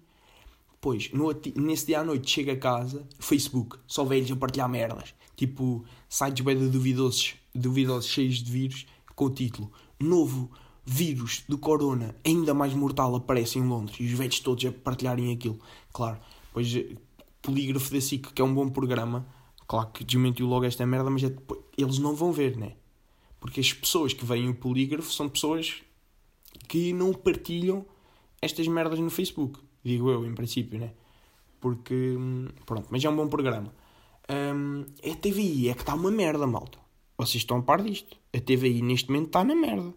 Pois, 0.80 1.10
no, 1.12 1.30
nesse 1.56 1.86
dia 1.86 2.00
à 2.00 2.04
noite 2.04 2.30
chega 2.30 2.52
a 2.52 2.56
casa, 2.56 3.06
Facebook, 3.18 3.78
só 3.86 4.04
velhos 4.04 4.30
a 4.32 4.36
partilhar 4.36 4.68
merdas. 4.68 5.14
Tipo, 5.36 5.84
sites 6.08 6.44
bem 6.44 6.56
duvidosos, 6.56 7.34
duvidosos 7.54 8.10
cheios 8.10 8.36
de 8.36 8.50
vírus, 8.50 8.86
com 9.14 9.26
o 9.26 9.30
título 9.30 9.70
Novo 9.98 10.50
vírus 10.84 11.44
do 11.48 11.58
corona 11.58 12.16
ainda 12.26 12.54
mais 12.54 12.74
mortal 12.74 13.14
aparece 13.14 13.58
em 13.58 13.62
Londres. 13.62 13.96
E 14.00 14.06
os 14.06 14.12
velhos 14.12 14.40
todos 14.40 14.64
a 14.64 14.72
partilharem 14.72 15.32
aquilo. 15.32 15.58
Claro, 15.92 16.18
pois 16.52 16.66
Polígrafo 17.42 17.92
da 17.92 18.00
SIC, 18.00 18.32
que 18.34 18.42
é 18.42 18.44
um 18.44 18.54
bom 18.54 18.68
programa, 18.68 19.26
claro 19.66 19.90
que 19.92 20.04
desmentiu 20.04 20.46
logo 20.46 20.64
esta 20.64 20.84
merda, 20.84 21.08
mas 21.08 21.24
é, 21.24 21.34
eles 21.76 21.98
não 21.98 22.14
vão 22.14 22.32
ver, 22.32 22.56
né? 22.56 22.74
Porque 23.38 23.60
as 23.60 23.72
pessoas 23.72 24.12
que 24.12 24.24
veem 24.26 24.48
o 24.48 24.54
polígrafo 24.54 25.10
são 25.10 25.28
pessoas 25.28 25.82
que 26.68 26.92
não 26.92 27.14
partilham 27.14 27.86
estas 28.42 28.68
merdas 28.68 28.98
no 28.98 29.08
Facebook. 29.08 29.58
Digo 29.82 30.10
eu, 30.10 30.26
em 30.26 30.34
princípio, 30.34 30.78
né? 30.78 30.92
Porque, 31.60 32.16
pronto, 32.66 32.88
mas 32.90 33.04
é 33.04 33.08
um 33.08 33.16
bom 33.16 33.28
programa. 33.28 33.72
Um, 34.28 34.84
a 35.10 35.16
TVI 35.16 35.68
é 35.68 35.74
que 35.74 35.80
está 35.80 35.94
uma 35.94 36.10
merda, 36.10 36.46
malta. 36.46 36.78
Vocês 37.18 37.42
estão 37.42 37.58
a 37.58 37.62
par 37.62 37.82
disto. 37.82 38.16
A 38.32 38.40
TVI 38.40 38.80
neste 38.80 39.10
momento 39.10 39.26
está 39.26 39.44
na 39.44 39.54
merda. 39.54 39.92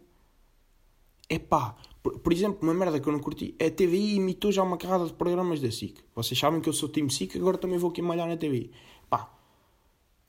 É 1.30 1.40
pá. 1.40 1.76
Por, 2.02 2.20
por, 2.20 2.34
exemplo, 2.34 2.60
uma 2.62 2.74
merda 2.74 3.00
que 3.00 3.08
eu 3.08 3.14
não 3.14 3.20
curti. 3.20 3.56
A 3.62 3.70
TVI 3.70 4.16
imitou 4.16 4.52
já 4.52 4.62
uma 4.62 4.78
carrada 4.78 5.06
de 5.06 5.14
programas 5.14 5.62
da 5.62 5.72
SIC. 5.72 6.04
Vocês 6.14 6.38
sabem 6.38 6.60
que 6.60 6.68
eu 6.68 6.74
sou 6.74 6.90
time 6.90 7.10
SIC, 7.10 7.38
agora 7.38 7.58
também 7.58 7.78
vou 7.78 7.92
aqui 7.92 8.02
malhar 8.02 8.28
na 8.28 8.36
TVI. 8.36 8.72
Pá. 9.10 9.32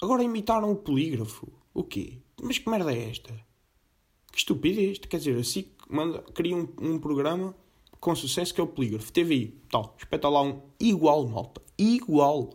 Agora 0.01 0.23
imitaram 0.23 0.71
o 0.71 0.77
polígrafo. 0.77 1.49
O 1.73 1.83
quê? 1.83 2.19
Mas 2.41 2.59
que 2.59 2.71
merda 2.71 2.93
é 2.93 3.11
esta? 3.11 3.35
Que 4.31 4.39
estupidez. 4.39 4.99
Quer 4.99 5.17
dizer, 5.17 5.37
a 5.37 5.43
SIC 5.43 5.69
manda, 5.89 6.23
cria 6.33 6.55
um, 6.55 6.69
um 6.81 6.99
programa 6.99 7.57
com 8.05 8.15
sucesso 8.15 8.53
que 8.53 8.61
é 8.61 8.65
o 8.65 8.67
Polígrafo. 8.67 9.11
TVI, 9.11 9.63
tal, 9.71 9.97
espeta 9.99 10.29
lá 10.29 10.43
um 10.43 10.61
igual, 10.79 11.27
malta. 11.27 11.63
Igual. 11.79 12.51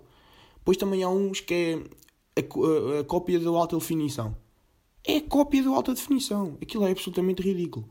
Depois 0.60 0.78
também 0.78 1.02
há 1.02 1.10
uns 1.10 1.42
que 1.42 1.54
é 2.36 2.40
a, 2.40 2.98
a, 2.98 3.00
a 3.00 3.04
cópia 3.04 3.40
da 3.40 3.50
alta 3.50 3.76
definição. 3.76 4.38
É 5.04 5.18
a 5.18 5.22
cópia 5.22 5.64
da 5.64 5.72
alta 5.72 5.96
definição. 5.96 6.56
Aquilo 6.62 6.86
é 6.86 6.92
absolutamente 6.92 7.42
ridículo. 7.42 7.90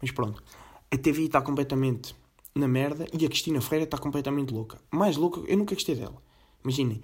Mas 0.00 0.12
pronto. 0.12 0.40
A 0.88 0.96
TVI 0.96 1.24
está 1.24 1.42
completamente 1.42 2.14
na 2.54 2.68
merda 2.68 3.04
e 3.12 3.26
a 3.26 3.28
Cristina 3.28 3.60
Freira 3.60 3.86
está 3.86 3.98
completamente 3.98 4.54
louca. 4.54 4.80
Mais 4.92 5.16
louca, 5.16 5.40
eu 5.48 5.56
nunca 5.58 5.74
gostei 5.74 5.96
dela. 5.96 6.22
Imaginem, 6.62 7.02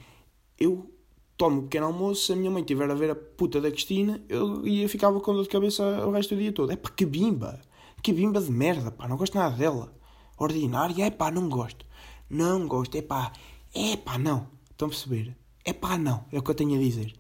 eu 0.56 0.88
tomo 1.36 1.58
um 1.58 1.62
pequeno 1.62 1.86
almoço, 1.86 2.26
se 2.26 2.32
a 2.32 2.36
minha 2.36 2.50
mãe 2.50 2.62
estiver 2.62 2.88
a 2.88 2.94
ver 2.94 3.10
a 3.10 3.16
puta 3.16 3.60
da 3.60 3.72
Cristina, 3.72 4.22
eu 4.28 4.64
ia 4.64 4.88
ficava 4.88 5.18
com 5.18 5.34
dor 5.34 5.42
de 5.42 5.48
cabeça 5.48 5.82
o 6.06 6.12
resto 6.12 6.36
do 6.36 6.40
dia 6.40 6.52
todo. 6.52 6.70
É 6.70 6.76
para 6.76 6.92
que 6.92 7.04
bimba! 7.04 7.60
Que 8.06 8.12
bimba 8.12 8.40
de 8.40 8.52
merda, 8.52 8.92
pá, 8.92 9.08
não 9.08 9.16
gosto 9.16 9.36
nada 9.36 9.56
dela. 9.56 9.92
Ordinária, 10.38 11.06
é 11.06 11.10
pá, 11.10 11.28
não 11.28 11.48
gosto. 11.48 11.84
Não 12.30 12.68
gosto, 12.68 12.94
é 12.94 13.02
pá, 13.02 13.32
é 13.74 13.96
pá, 13.96 14.16
não. 14.16 14.46
Estão 14.70 14.86
a 14.86 14.90
perceber? 14.90 15.36
É 15.64 15.72
pá, 15.72 15.98
não, 15.98 16.24
é 16.30 16.38
o 16.38 16.42
que 16.44 16.48
eu 16.52 16.54
tenho 16.54 16.76
a 16.76 16.78
dizer. 16.78 17.18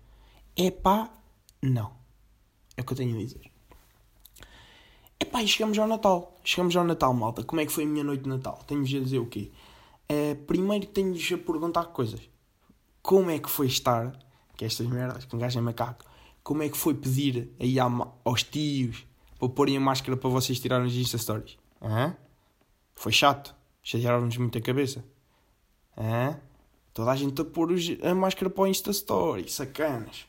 É 0.54 0.70
pá, 0.70 1.12
não. 1.60 1.90
É 2.76 2.82
o 2.82 2.84
que 2.84 2.92
eu 2.92 2.96
tenho 2.96 3.16
a 3.16 3.18
dizer. 3.18 3.50
É 5.18 5.24
pá, 5.24 5.42
e 5.42 5.48
chegamos 5.48 5.76
ao 5.76 5.88
Natal. 5.88 6.38
Chegamos 6.44 6.76
ao 6.76 6.84
Natal, 6.84 7.12
malta. 7.12 7.42
Como 7.42 7.60
é 7.60 7.66
que 7.66 7.72
foi 7.72 7.82
a 7.82 7.88
minha 7.88 8.04
noite 8.04 8.22
de 8.22 8.28
Natal? 8.28 8.62
Tenho-vos 8.64 8.94
a 8.94 9.00
dizer 9.00 9.18
o 9.18 9.26
quê? 9.26 9.50
Uh, 10.08 10.36
primeiro 10.44 10.86
tenho-vos 10.86 11.32
a 11.32 11.36
perguntar 11.36 11.86
coisas. 11.86 12.20
Como 13.02 13.28
é 13.28 13.40
que 13.40 13.50
foi 13.50 13.66
estar, 13.66 14.16
que 14.56 14.62
é 14.62 14.68
estas 14.68 14.86
merdas, 14.86 15.24
que 15.24 15.36
gajo 15.36 15.58
é 15.58 15.62
macaco, 15.62 16.04
como 16.44 16.62
é 16.62 16.68
que 16.68 16.76
foi 16.76 16.94
pedir 16.94 17.52
aí 17.58 17.76
aos 17.80 18.44
tios 18.44 19.04
para 19.38 19.48
porem 19.48 19.76
a 19.76 19.80
máscara 19.80 20.16
para 20.16 20.30
vocês 20.30 20.58
tirarem 20.58 20.86
as 20.86 20.94
Insta 20.94 21.18
Stories? 21.18 21.56
Uhum. 21.80 22.14
Foi 22.94 23.12
chato. 23.12 23.54
Chatearam-nos 23.82 24.36
muito 24.36 24.56
a 24.58 24.60
cabeça. 24.60 25.04
Uhum. 25.96 26.36
Toda 26.92 27.10
a 27.10 27.16
gente 27.16 27.40
a 27.40 27.44
pôr 27.44 27.70
a 28.02 28.14
máscara 28.14 28.50
para 28.50 28.62
o 28.62 28.66
Insta 28.66 28.90
Story. 28.90 29.50
Sacanas. 29.50 30.26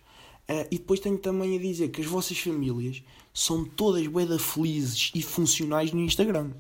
Uh, 0.49 0.67
e 0.71 0.77
depois 0.77 0.99
tenho 0.99 1.17
também 1.17 1.57
a 1.57 1.59
dizer 1.59 1.89
que 1.89 2.01
as 2.01 2.07
vossas 2.07 2.37
famílias 2.37 3.03
são 3.33 3.65
todas 3.65 4.05
boeda 4.07 4.37
felizes 4.39 5.11
e 5.13 5.21
funcionais 5.21 5.91
no 5.91 6.01
Instagram. 6.01 6.51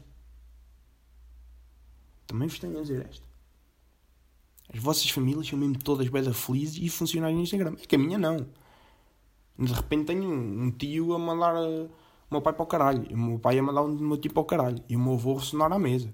Também 2.25 2.47
vos 2.47 2.59
tenho 2.59 2.77
a 2.77 2.81
dizer 2.81 3.05
esta. 3.09 3.25
As 4.73 4.79
vossas 4.79 5.09
famílias 5.09 5.47
são 5.47 5.57
mesmo 5.57 5.77
todas 5.79 6.07
boeda 6.09 6.33
felizes 6.33 6.77
e 6.81 6.89
funcionais 6.89 7.33
no 7.33 7.41
Instagram. 7.41 7.75
É 7.81 7.85
que 7.85 7.95
a 7.95 7.99
minha 7.99 8.17
não. 8.17 8.45
De 9.57 9.71
repente 9.71 10.07
tenho 10.07 10.29
um 10.29 10.71
tio 10.71 11.13
a 11.13 11.19
mandar... 11.19 11.55
A 11.55 11.89
o 12.29 12.33
meu 12.33 12.41
pai 12.41 12.53
para 12.53 12.63
o 12.63 12.67
caralho. 12.67 13.05
E 13.09 13.13
o 13.13 13.17
meu 13.17 13.39
pai 13.39 13.55
ia 13.55 13.63
mandar 13.63 13.81
o 13.81 13.87
meu 13.87 14.17
tipo 14.17 14.35
para 14.35 14.41
o 14.41 14.45
caralho. 14.45 14.83
E 14.87 14.95
o 14.95 14.99
meu 14.99 15.13
avô 15.13 15.35
ressonar 15.35 15.71
à 15.71 15.79
mesa. 15.79 16.13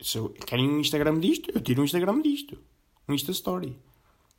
Se 0.00 0.18
eu, 0.18 0.30
querem 0.30 0.68
um 0.68 0.80
Instagram 0.80 1.18
disto? 1.18 1.50
Eu 1.54 1.60
tiro 1.60 1.82
um 1.82 1.84
Instagram 1.84 2.20
disto. 2.22 2.58
no 3.06 3.14
Insta 3.14 3.32
Story. 3.32 3.78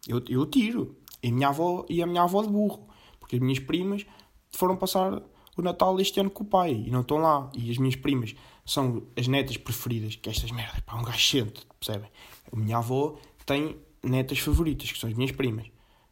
Eu, 0.08 0.24
eu 0.28 0.46
tiro. 0.46 0.96
E 1.22 1.30
a 1.30 1.32
minha 1.32 1.50
avó 1.50 1.86
e 1.88 2.02
a 2.02 2.08
minha 2.08 2.24
avó 2.24 2.42
de 2.42 2.50
burro. 2.50 2.88
Porque 3.20 3.36
as 3.36 3.42
minhas 3.42 3.60
primas 3.60 4.06
foram 4.52 4.76
passar 4.76 5.22
o 5.58 5.62
Natal 5.62 6.00
este 6.00 6.20
ano 6.20 6.30
com 6.30 6.44
o 6.44 6.48
pai 6.48 6.84
e 6.88 6.90
não 6.90 7.02
estão 7.02 7.18
lá. 7.18 7.50
E 7.56 7.70
as 7.70 7.78
minhas 7.78 7.96
primas 7.96 8.36
são 8.66 9.04
as 9.16 9.28
netas 9.28 9.58
preferidas, 9.58 10.16
que 10.16 10.30
estas 10.30 10.52
merdas, 10.52 10.80
pá, 10.82 10.96
um 10.96 11.04
gajo 11.04 11.52
percebem? 11.80 12.10
A 12.52 12.56
minha 12.56 12.78
avó 12.78 13.18
tem 13.46 13.78
netas 14.04 14.40
favoritas, 14.40 14.92
que 14.92 15.00
são 15.00 15.10
as 15.10 15.16
minhas 15.16 15.32
primas. 15.32 15.68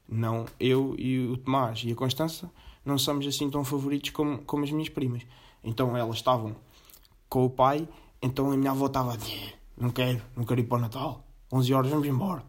Não 0.07 0.45
eu 0.59 0.95
e 0.97 1.19
o 1.19 1.37
Tomás 1.37 1.83
e 1.83 1.91
a 1.91 1.95
Constança 1.95 2.51
não 2.89 2.97
somos 2.97 3.25
assim 3.27 3.49
tão 3.49 3.63
favoritos 3.63 4.09
como, 4.09 4.39
como 4.39 4.63
as 4.63 4.71
minhas 4.71 4.89
primas. 4.89 5.25
Então 5.63 5.95
elas 5.95 6.17
estavam 6.17 6.55
com 7.29 7.45
o 7.45 7.49
pai, 7.49 7.87
então 8.21 8.51
a 8.51 8.57
minha 8.57 8.71
avó 8.71 8.87
estava 8.87 9.13
a 9.13 9.15
dizer: 9.15 9.55
Não 9.77 9.91
quero, 9.91 10.21
não 10.35 10.43
quero 10.43 10.59
ir 10.59 10.65
para 10.65 10.77
o 10.77 10.81
Natal. 10.81 11.23
11 11.51 11.73
horas 11.73 11.91
vamos 11.91 12.07
embora. 12.07 12.43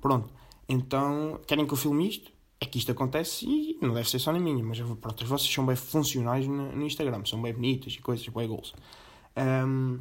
Pronto. 0.00 0.32
Então, 0.68 1.40
querem 1.46 1.66
que 1.66 1.72
eu 1.72 1.76
filme 1.76 2.08
isto? 2.08 2.30
É 2.60 2.66
que 2.66 2.78
isto 2.78 2.92
acontece 2.92 3.46
e 3.46 3.78
não 3.80 3.94
deve 3.94 4.08
ser 4.08 4.18
só 4.18 4.32
na 4.32 4.38
minha, 4.38 4.62
mas 4.62 4.78
pronto, 4.78 5.22
as 5.22 5.28
vossas 5.28 5.50
são 5.50 5.64
bem 5.64 5.74
funcionais 5.74 6.46
no, 6.46 6.70
no 6.72 6.86
Instagram, 6.86 7.24
são 7.24 7.40
bem 7.40 7.54
bonitas 7.54 7.94
e 7.94 7.98
coisas, 7.98 8.26
bem 8.28 8.46
gols. 8.46 8.74
Um, 9.66 10.00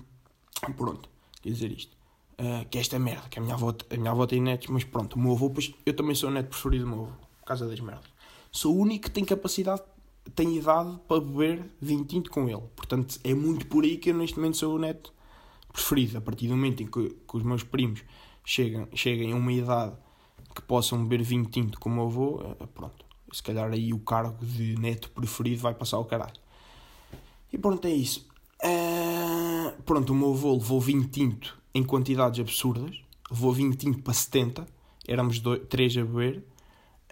pronto, 0.76 1.10
quer 1.42 1.50
dizer 1.50 1.72
isto. 1.72 1.98
Uh, 2.38 2.68
que 2.70 2.78
é 2.78 2.82
esta 2.82 3.00
merda, 3.00 3.28
que 3.30 3.40
a 3.40 3.42
minha, 3.42 3.54
avó, 3.54 3.74
a 3.90 3.98
minha 3.98 4.12
avó 4.12 4.26
tem 4.26 4.42
netos, 4.42 4.68
mas 4.68 4.84
pronto, 4.84 5.16
o 5.16 5.20
meu 5.20 5.32
avô, 5.34 5.50
pois 5.50 5.74
eu 5.86 5.94
também 5.94 6.16
sou 6.16 6.30
o 6.30 6.34
neto 6.34 6.50
preferido 6.50 6.86
do 6.86 6.90
meu 6.90 7.00
avô, 7.06 7.14
por 7.40 7.46
causa 7.46 7.68
das 7.68 7.80
merdas. 7.80 8.10
Sou 8.52 8.76
o 8.76 8.80
único 8.80 9.06
que 9.06 9.12
tem 9.12 9.24
capacidade, 9.24 9.82
tem 10.36 10.58
idade 10.58 11.00
para 11.08 11.22
beber 11.22 11.66
vinho 11.80 12.04
tinto 12.06 12.30
com 12.30 12.50
ele. 12.50 12.64
Portanto, 12.76 13.20
é 13.24 13.34
muito 13.34 13.68
por 13.68 13.84
aí 13.84 13.98
que 13.98 14.10
eu 14.10 14.16
neste 14.16 14.38
momento 14.38 14.58
sou 14.58 14.76
o 14.76 14.80
neto 14.80 15.14
preferido. 15.72 16.18
A 16.18 16.22
partir 16.22 16.48
do 16.48 16.56
momento 16.56 16.84
em 16.84 16.88
que, 16.88 17.10
que 17.10 17.38
os 17.38 17.44
meus 17.44 17.64
primos 17.64 18.04
chegam, 18.44 18.88
cheguem 18.94 19.34
a 19.34 19.36
uma 19.36 19.54
idade 19.54 19.96
que 20.56 20.62
possam 20.64 21.04
beber 21.04 21.24
vinho 21.24 21.46
tinto 21.46 21.80
como 21.80 22.02
o 22.02 22.06
avô, 22.06 22.42
eh, 22.60 22.66
pronto. 22.74 23.06
Se 23.32 23.44
calhar 23.44 23.72
aí 23.72 23.94
o 23.94 24.00
cargo 24.00 24.44
de 24.44 24.76
neto 24.80 25.12
preferido 25.12 25.62
vai 25.62 25.74
passar 25.76 25.98
ao 25.98 26.06
caralho. 26.06 26.34
E 27.54 27.58
pronto, 27.58 27.86
é 27.86 27.92
isso. 27.92 28.28
Uh, 28.64 29.82
pronto, 29.84 30.12
o 30.12 30.16
meu 30.16 30.34
avô 30.34 30.54
levou 30.54 30.82
vinho 30.82 31.08
tinto 31.08 31.58
em 31.74 31.84
quantidades 31.84 32.40
absurdas. 32.40 33.00
Levou 33.30 33.54
vinho 33.54 33.76
tinto 33.76 34.02
para 34.02 34.14
70. 34.14 34.68
Éramos 35.08 35.40
dois, 35.40 35.62
três 35.70 35.96
a 35.98 36.04
beber. 36.04 36.44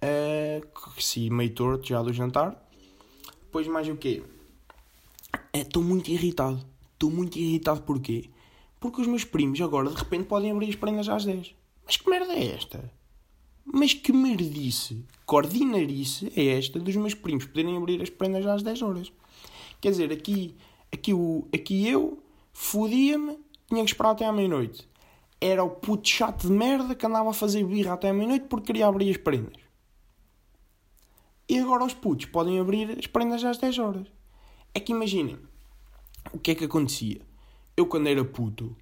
Uh, 0.01 1.01
se 1.01 1.29
meio 1.29 1.53
torto 1.53 1.87
já 1.87 2.01
do 2.01 2.13
jantar. 2.13 2.55
Depois 3.45 3.67
mais 3.67 3.87
o 3.87 3.95
quê? 3.95 4.23
Estou 5.53 5.81
uh, 5.81 5.85
muito 5.85 6.09
irritado. 6.09 6.63
Estou 6.93 7.09
muito 7.09 7.37
irritado 7.37 7.81
porquê? 7.81 8.29
Porque 8.79 9.01
os 9.01 9.07
meus 9.07 9.23
primos 9.23 9.59
agora 9.61 9.89
de 9.89 9.95
repente 9.95 10.25
podem 10.25 10.51
abrir 10.51 10.69
as 10.69 10.75
prendas 10.75 11.09
às 11.09 11.25
10. 11.25 11.53
Mas 11.85 11.97
que 11.97 12.09
merda 12.09 12.33
é 12.33 12.55
esta? 12.55 12.91
Mas 13.65 13.93
que 13.93 14.13
merdice, 14.13 15.05
que 15.27 15.35
ordinarice 15.35 16.31
é 16.35 16.57
esta 16.57 16.79
dos 16.79 16.95
meus 16.95 17.13
primos 17.13 17.45
poderem 17.45 17.75
abrir 17.75 18.01
as 18.01 18.09
prendas 18.09 18.45
às 18.45 18.63
10 18.63 18.81
horas? 18.81 19.11
Quer 19.81 19.91
dizer, 19.91 20.11
aqui, 20.11 20.55
aqui, 20.91 21.13
o, 21.13 21.47
aqui 21.53 21.87
eu 21.87 22.21
fodia-me, 22.53 23.37
tinha 23.67 23.83
que 23.83 23.91
esperar 23.91 24.11
até 24.11 24.25
à 24.25 24.31
meia-noite. 24.31 24.87
Era 25.39 25.63
o 25.63 25.69
puto 25.69 26.07
chato 26.07 26.47
de 26.47 26.53
merda 26.53 26.95
que 26.95 27.05
andava 27.05 27.29
a 27.29 27.33
fazer 27.33 27.63
birra 27.63 27.93
até 27.93 28.09
à 28.09 28.13
meia-noite 28.13 28.45
porque 28.47 28.67
queria 28.67 28.87
abrir 28.87 29.11
as 29.11 29.17
prendas. 29.17 29.66
E 31.49 31.59
agora 31.59 31.85
os 31.85 31.93
putos 31.93 32.25
podem 32.25 32.59
abrir 32.59 32.97
as 32.97 33.07
prendas 33.07 33.43
às 33.43 33.57
10 33.57 33.79
horas. 33.79 34.07
É 34.73 34.79
que 34.79 34.91
imaginem, 34.91 35.37
o 36.33 36.39
que 36.39 36.51
é 36.51 36.55
que 36.55 36.65
acontecia? 36.65 37.21
Eu 37.75 37.85
quando 37.85 38.07
era 38.07 38.23
puto, 38.23 38.75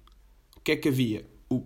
o 0.56 0.60
que 0.60 0.72
é 0.72 0.76
que 0.76 0.88
havia? 0.88 1.28
O, 1.48 1.62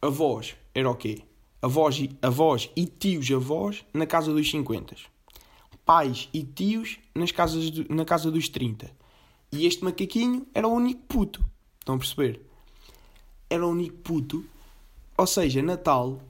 a 0.00 0.08
voz 0.08 0.56
era 0.74 0.90
o 0.90 0.94
quê? 0.94 1.24
avós 1.62 1.96
e, 2.00 2.10
avós 2.20 2.68
e 2.74 2.84
tios 2.86 3.30
avós 3.30 3.84
na 3.94 4.04
casa 4.04 4.32
dos 4.32 4.50
50. 4.50 4.96
Pais 5.86 6.28
e 6.34 6.42
tios 6.42 6.98
nas 7.14 7.30
casas 7.30 7.70
do, 7.70 7.94
na 7.94 8.04
casa 8.04 8.30
dos 8.30 8.48
30. 8.48 8.90
E 9.52 9.66
este 9.66 9.84
macaquinho 9.84 10.46
era 10.52 10.66
o 10.66 10.72
único 10.72 11.02
puto. 11.02 11.44
Estão 11.78 11.94
a 11.94 11.98
perceber? 11.98 12.40
Era 13.48 13.64
o 13.64 13.70
único 13.70 13.96
puto. 13.98 14.44
Ou 15.16 15.26
seja, 15.26 15.62
Natal, 15.62 16.20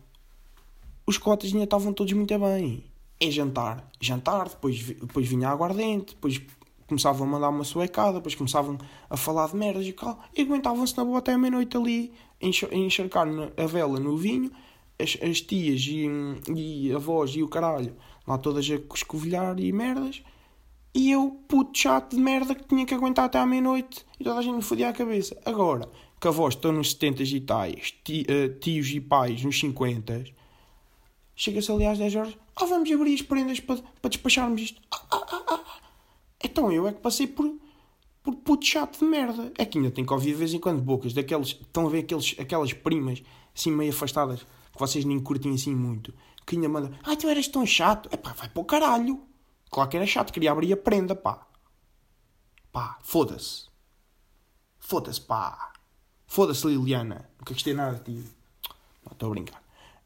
os 1.07 1.17
cotas 1.17 1.51
ainda 1.51 1.65
estavam 1.65 1.93
todos 1.93 2.13
muito 2.13 2.39
bem. 2.39 2.85
É 3.27 3.31
jantar. 3.31 3.89
Jantar, 4.01 4.49
depois, 4.49 4.83
depois 4.83 5.29
vinha 5.29 5.49
a 5.49 5.53
aguardente, 5.53 6.15
depois 6.15 6.41
começavam 6.87 7.27
a 7.27 7.31
mandar 7.31 7.49
uma 7.49 7.65
suecada, 7.65 8.15
depois 8.15 8.35
começavam 8.35 8.77
a 9.09 9.17
falar 9.17 9.49
de 9.49 9.57
merdas 9.57 9.87
e 9.87 9.93
tal. 9.93 10.19
E 10.37 10.43
aguentavam-se 10.43 10.97
na 10.97 11.05
boa 11.05 11.19
até 11.19 11.37
meia-noite 11.37 11.77
ali, 11.77 12.13
a 12.43 12.75
encharcar 12.75 13.29
a 13.57 13.67
vela 13.67 14.01
no 14.01 14.17
vinho 14.17 14.51
as, 15.03 15.17
as 15.23 15.41
tias 15.41 15.83
e, 15.83 16.09
e 16.55 16.93
avós 16.93 17.31
e 17.35 17.43
o 17.43 17.49
caralho 17.49 17.95
lá 18.27 18.39
todas 18.39 18.69
a 18.71 18.95
escovilhar 18.95 19.59
e 19.59 19.73
merdas. 19.73 20.23
E 20.95 21.11
eu, 21.11 21.31
puto 21.49 21.79
chato 21.79 22.15
de 22.15 22.21
merda, 22.21 22.55
que 22.55 22.65
tinha 22.65 22.85
que 22.85 22.95
aguentar 22.95 23.25
até 23.25 23.39
à 23.39 23.47
meia-noite 23.47 24.05
e 24.21 24.25
toda 24.25 24.39
a 24.39 24.43
gente 24.43 24.57
me 24.57 24.63
fodia 24.63 24.91
a 24.91 24.93
cabeça. 24.93 25.41
Agora, 25.45 25.89
que 26.21 26.29
avós 26.29 26.55
estão 26.55 26.71
nos 26.71 26.91
70 26.93 27.23
e 27.23 27.41
tais, 27.41 27.95
eh, 28.29 28.49
tios 28.61 28.91
e 28.91 29.01
pais 29.01 29.43
nos 29.43 29.59
50, 29.59 30.25
chega-se 31.35 31.71
ali 31.71 31.87
às 31.87 31.99
10 31.99 32.15
horas, 32.17 32.37
ah, 32.57 32.65
vamos 32.65 32.91
abrir 32.91 33.15
as 33.15 33.23
prendas 33.23 33.61
para, 33.61 33.83
para 34.01 34.11
despacharmos 34.11 34.61
isto. 34.61 34.81
Ah, 34.91 35.03
ah, 35.11 35.27
ah, 35.31 35.45
ah. 35.49 35.81
Então 36.43 36.71
eu 36.71 36.87
é 36.87 36.93
que 36.93 37.01
passei 37.01 37.27
por, 37.27 37.55
por 38.23 38.35
puto 38.37 38.67
chato 38.67 38.99
de 38.99 39.05
merda. 39.05 39.53
É 39.59 39.65
que 39.65 39.79
ainda 39.79 39.91
tenho 39.91 40.07
que 40.07 40.13
ouvir 40.13 40.33
de 40.33 40.37
vez 40.37 40.55
em 40.55 40.59
quando 40.59 40.83
bocas 40.83 41.13
daqueles, 41.13 41.49
estão 41.49 41.87
a 41.87 41.91
ver 41.91 42.01
aqueles, 42.01 42.37
aquelas 42.39 42.73
primas 42.73 43.23
assim 43.55 43.71
meio 43.71 43.93
afastadas 43.93 44.41
que 44.41 44.79
vocês 44.79 45.05
nem 45.05 45.21
curtem 45.21 45.55
assim 45.55 45.75
muito, 45.75 46.15
que 46.47 46.57
ainda 46.57 46.69
manda, 46.69 46.99
ai 47.05 47.17
tu 47.17 47.29
eras 47.29 47.47
tão 47.47 47.67
chato, 47.67 48.09
é 48.11 48.17
pá, 48.17 48.33
vai 48.33 48.49
para 48.49 48.61
o 48.61 48.65
caralho. 48.65 49.21
Claro 49.71 49.89
que 49.89 49.97
era 49.97 50.07
chato, 50.07 50.33
queria 50.33 50.53
abrir 50.53 50.73
a 50.73 50.77
prenda, 50.77 51.15
pá. 51.15 51.47
Pá, 52.71 52.99
foda-se. 53.03 53.67
Foda-se, 54.79 55.21
pá. 55.21 55.73
Foda-se, 56.27 56.67
Liliana. 56.67 57.31
Nunca 57.39 57.53
gostei 57.53 57.75
nada 57.75 57.99
de 57.99 58.05
ti. 58.05 58.31
Não, 59.05 59.13
estou 59.13 59.29
a 59.29 59.31
brincar. 59.31 59.63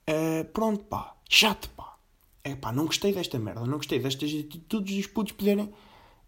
Uh, 0.09 0.45
pronto, 0.53 0.85
pá. 0.85 1.16
Chato, 1.29 1.69
pá. 1.71 1.97
É 2.45 2.55
pá, 2.55 2.73
não 2.73 2.87
gostei 2.87 3.13
desta 3.13 3.39
merda. 3.39 3.65
Não 3.65 3.77
gostei 3.77 3.99
destas 3.99 4.31
atitudes 4.31 4.97
dos 4.97 5.07
putos 5.07 5.33
poderem 5.33 5.73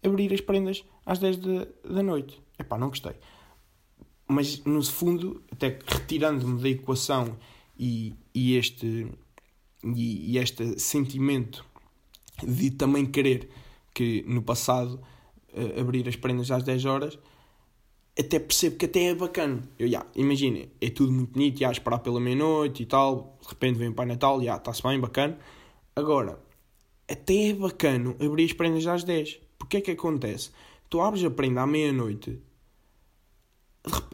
abrir 0.03 0.33
as 0.33 0.41
prendas 0.41 0.83
às 1.05 1.19
10 1.19 1.37
de, 1.37 1.67
da 1.83 2.03
noite. 2.03 2.41
É 2.57 2.63
pá, 2.63 2.77
não 2.77 2.89
gostei. 2.89 3.13
Mas, 4.27 4.63
no 4.63 4.83
fundo, 4.83 5.43
até 5.51 5.79
retirando-me 5.87 6.61
da 6.61 6.69
equação 6.69 7.37
e, 7.77 8.15
e 8.33 8.55
este 8.55 9.07
e, 9.83 10.33
e, 10.33 10.37
este 10.37 10.79
sentimento 10.79 11.65
de 12.43 12.69
também 12.71 13.05
querer 13.05 13.49
que 13.93 14.23
no 14.27 14.41
passado 14.41 15.01
uh, 15.53 15.79
abrir 15.79 16.07
as 16.07 16.15
prendas 16.15 16.51
às 16.51 16.63
10 16.63 16.85
horas 16.85 17.19
até 18.19 18.39
percebo 18.39 18.77
que 18.77 18.85
até 18.85 19.05
é 19.05 19.15
bacana. 19.15 19.61
Eu, 19.77 19.87
yeah, 19.87 20.07
imaginem, 20.15 20.71
é 20.81 20.89
tudo 20.89 21.11
muito 21.11 21.33
bonito, 21.33 21.59
já, 21.59 21.71
esperar 21.71 21.99
pela 21.99 22.19
meia-noite 22.19 22.83
e 22.83 22.85
tal, 22.85 23.37
de 23.41 23.47
repente 23.47 23.77
vem 23.77 23.89
o 23.89 23.93
Pai 23.93 24.05
Natal, 24.05 24.41
já, 24.43 24.57
está-se 24.57 24.83
bem, 24.83 24.99
bacana. 24.99 25.37
Agora, 25.95 26.39
até 27.09 27.49
é 27.49 27.53
bacana 27.53 28.15
abrir 28.19 28.45
as 28.45 28.53
prendas 28.53 28.85
às 28.87 29.03
10. 29.03 29.39
Porque 29.57 29.77
é 29.77 29.81
que 29.81 29.91
acontece? 29.91 30.51
Tu 30.89 30.99
abres 31.01 31.23
a 31.23 31.29
prenda 31.29 31.61
à 31.61 31.67
meia-noite, 31.67 32.41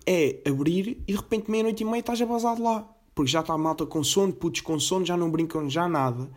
é 0.06 0.42
abrir 0.48 1.04
e 1.08 1.14
de 1.14 1.16
repente 1.16 1.50
meia-noite 1.50 1.84
e 1.84 1.86
meia 1.86 2.00
estás 2.00 2.22
abasado 2.22 2.62
lá 2.62 2.96
porque 3.16 3.32
já 3.32 3.40
está 3.40 3.54
a 3.54 3.58
malta 3.58 3.86
com 3.86 4.04
sono, 4.04 4.34
putos 4.34 4.60
com 4.60 4.78
sono, 4.78 5.06
já 5.06 5.16
não 5.16 5.32
brincam 5.32 5.70
já 5.70 5.88
nada. 5.88 6.30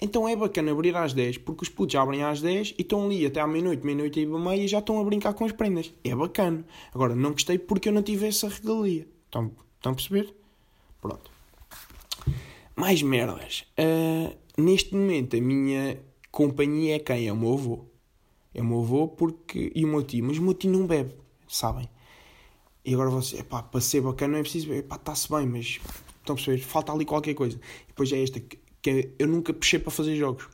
Então 0.00 0.28
é 0.28 0.36
bacana 0.36 0.72
abrir 0.72 0.94
às 0.94 1.14
10, 1.14 1.38
porque 1.38 1.62
os 1.62 1.70
putos 1.70 1.94
abrem 1.94 2.22
às 2.22 2.42
10 2.42 2.74
e 2.78 2.82
estão 2.82 3.06
ali 3.06 3.24
até 3.24 3.40
à 3.40 3.46
meia-noite, 3.46 3.84
meia-noite 3.84 4.20
e 4.20 4.26
meia 4.26 4.62
e 4.62 4.68
já 4.68 4.78
estão 4.78 5.00
a 5.00 5.04
brincar 5.04 5.32
com 5.32 5.44
as 5.44 5.52
prendas. 5.52 5.92
É 6.04 6.14
bacana. 6.14 6.66
Agora, 6.94 7.14
não 7.14 7.32
gostei 7.32 7.58
porque 7.58 7.88
eu 7.88 7.92
não 7.92 8.02
tive 8.02 8.26
essa 8.26 8.48
regalia. 8.48 9.08
Estão, 9.24 9.50
estão 9.76 9.92
a 9.92 9.94
perceber? 9.94 10.34
Pronto. 11.00 11.30
Mais 12.76 13.02
merdas. 13.02 13.64
Uh, 13.78 14.36
neste 14.60 14.94
momento, 14.94 15.34
a 15.34 15.40
minha 15.40 15.98
companhia 16.30 16.96
é 16.96 16.98
quem? 16.98 17.26
É 17.26 17.32
o 17.32 17.36
meu 17.36 17.54
avô. 17.54 17.86
É 18.52 18.60
o 18.60 18.64
meu 18.64 18.80
avô 18.80 19.08
porque... 19.08 19.72
e 19.74 19.84
o 19.84 19.88
meu 19.88 20.02
tio. 20.02 20.24
Mas 20.24 20.36
o 20.36 20.42
meu 20.42 20.52
tio 20.52 20.70
não 20.70 20.86
bebe, 20.86 21.14
sabem? 21.48 21.88
E 22.84 22.92
agora 22.92 23.08
você, 23.08 23.42
pá, 23.42 23.62
para 23.62 23.80
ser 23.80 24.02
bacana 24.02 24.32
não 24.32 24.38
é 24.40 24.42
preciso 24.42 24.68
beber. 24.68 24.82
Pá, 24.82 24.96
está-se 24.96 25.30
bem, 25.30 25.46
mas 25.46 25.80
Estão 26.26 26.34
a 26.34 26.36
perceber? 26.36 26.58
Falta 26.58 26.92
ali 26.92 27.04
qualquer 27.04 27.34
coisa. 27.34 27.56
E 27.84 27.86
depois 27.86 28.10
é 28.12 28.20
esta, 28.20 28.40
que 28.40 28.58
é, 28.90 29.10
eu 29.18 29.26
nunca 29.26 29.52
puxei 29.52 29.78
para 29.78 29.90
fazer 29.90 30.16
jogos. 30.16 30.48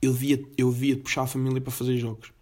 Eu 0.00 0.12
via, 0.12 0.42
eu 0.56 0.70
via 0.70 0.96
de 0.96 1.02
puxar 1.02 1.22
a 1.22 1.26
família 1.26 1.60
para 1.60 1.70
fazer 1.70 1.96
jogos. 1.96 2.32